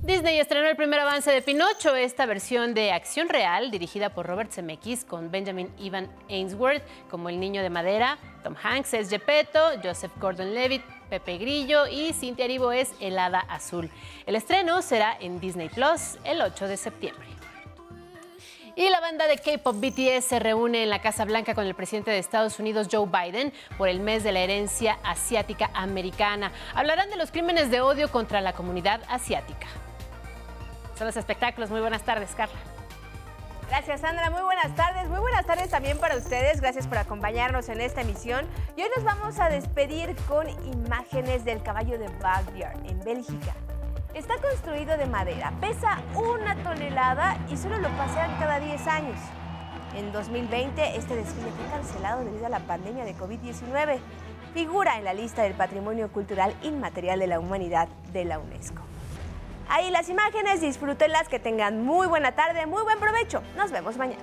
Disney 0.02 0.40
estrenó 0.40 0.68
el 0.68 0.76
primer 0.76 0.98
avance 0.98 1.30
de 1.30 1.42
Pinocho, 1.42 1.94
esta 1.94 2.26
versión 2.26 2.74
de 2.74 2.90
acción 2.90 3.28
real 3.28 3.70
dirigida 3.70 4.08
por 4.10 4.26
Robert 4.26 4.50
Zemeckis 4.50 5.04
con 5.04 5.30
Benjamin 5.30 5.70
Ivan 5.78 6.10
Ainsworth 6.28 6.82
como 7.10 7.28
el 7.28 7.38
niño 7.38 7.62
de 7.62 7.70
madera, 7.70 8.18
Tom 8.42 8.56
Hanks 8.60 8.94
es 8.94 9.10
Gepetto, 9.10 9.60
Joseph 9.84 10.12
Gordon-Levitt 10.18 10.82
Pepe 11.10 11.38
Grillo 11.38 11.88
y 11.88 12.12
Cintia 12.12 12.44
Aribo 12.44 12.70
es 12.70 12.92
El 13.00 13.18
Hada 13.18 13.40
Azul. 13.40 13.90
El 14.26 14.36
estreno 14.36 14.80
será 14.80 15.16
en 15.20 15.40
Disney 15.40 15.68
Plus 15.68 16.18
el 16.22 16.40
8 16.40 16.68
de 16.68 16.76
septiembre. 16.76 17.26
Y 18.76 18.88
la 18.88 19.00
banda 19.00 19.26
de 19.26 19.36
K-pop 19.36 19.76
BTS 19.76 20.24
se 20.24 20.38
reúne 20.38 20.84
en 20.84 20.88
la 20.88 21.02
Casa 21.02 21.24
Blanca 21.24 21.56
con 21.56 21.66
el 21.66 21.74
presidente 21.74 22.12
de 22.12 22.18
Estados 22.18 22.60
Unidos, 22.60 22.86
Joe 22.90 23.06
Biden, 23.06 23.52
por 23.76 23.88
el 23.88 23.98
mes 23.98 24.22
de 24.22 24.30
la 24.30 24.40
herencia 24.40 24.98
asiática 25.02 25.70
americana. 25.74 26.52
Hablarán 26.74 27.10
de 27.10 27.16
los 27.16 27.32
crímenes 27.32 27.70
de 27.72 27.80
odio 27.80 28.10
contra 28.10 28.40
la 28.40 28.52
comunidad 28.52 29.02
asiática. 29.08 29.66
Son 30.96 31.08
los 31.08 31.16
espectáculos. 31.16 31.70
Muy 31.70 31.80
buenas 31.80 32.04
tardes, 32.04 32.30
Carla. 32.36 32.56
Gracias, 33.70 34.00
Sandra. 34.00 34.30
Muy 34.30 34.42
buenas 34.42 34.74
tardes. 34.74 35.08
Muy 35.08 35.20
buenas 35.20 35.46
tardes 35.46 35.70
también 35.70 35.96
para 35.96 36.16
ustedes. 36.16 36.60
Gracias 36.60 36.88
por 36.88 36.98
acompañarnos 36.98 37.68
en 37.68 37.80
esta 37.80 38.00
emisión. 38.00 38.44
Y 38.76 38.82
hoy 38.82 38.88
nos 38.96 39.04
vamos 39.04 39.38
a 39.38 39.48
despedir 39.48 40.16
con 40.26 40.48
imágenes 40.66 41.44
del 41.44 41.62
caballo 41.62 41.96
de 41.96 42.08
Backyard 42.20 42.84
en 42.90 42.98
Bélgica. 43.04 43.54
Está 44.12 44.34
construido 44.38 44.96
de 44.96 45.06
madera, 45.06 45.52
pesa 45.60 46.00
una 46.16 46.56
tonelada 46.64 47.38
y 47.48 47.56
solo 47.56 47.78
lo 47.78 47.88
pasean 47.90 48.36
cada 48.40 48.58
10 48.58 48.86
años. 48.88 49.20
En 49.96 50.10
2020, 50.10 50.96
este 50.96 51.14
desfile 51.14 51.52
fue 51.52 51.70
cancelado 51.70 52.24
debido 52.24 52.46
a 52.46 52.48
la 52.48 52.58
pandemia 52.58 53.04
de 53.04 53.14
COVID-19. 53.16 54.00
Figura 54.52 54.98
en 54.98 55.04
la 55.04 55.14
lista 55.14 55.42
del 55.42 55.54
Patrimonio 55.54 56.10
Cultural 56.10 56.56
Inmaterial 56.62 57.20
de 57.20 57.28
la 57.28 57.38
Humanidad 57.38 57.86
de 58.12 58.24
la 58.24 58.40
UNESCO. 58.40 58.89
Ahí 59.72 59.88
las 59.92 60.08
imágenes, 60.08 60.60
disfrútenlas, 60.60 61.28
que 61.28 61.38
tengan 61.38 61.84
muy 61.84 62.08
buena 62.08 62.32
tarde, 62.32 62.66
muy 62.66 62.82
buen 62.82 62.98
provecho. 62.98 63.40
Nos 63.56 63.70
vemos 63.70 63.96
mañana. 63.96 64.20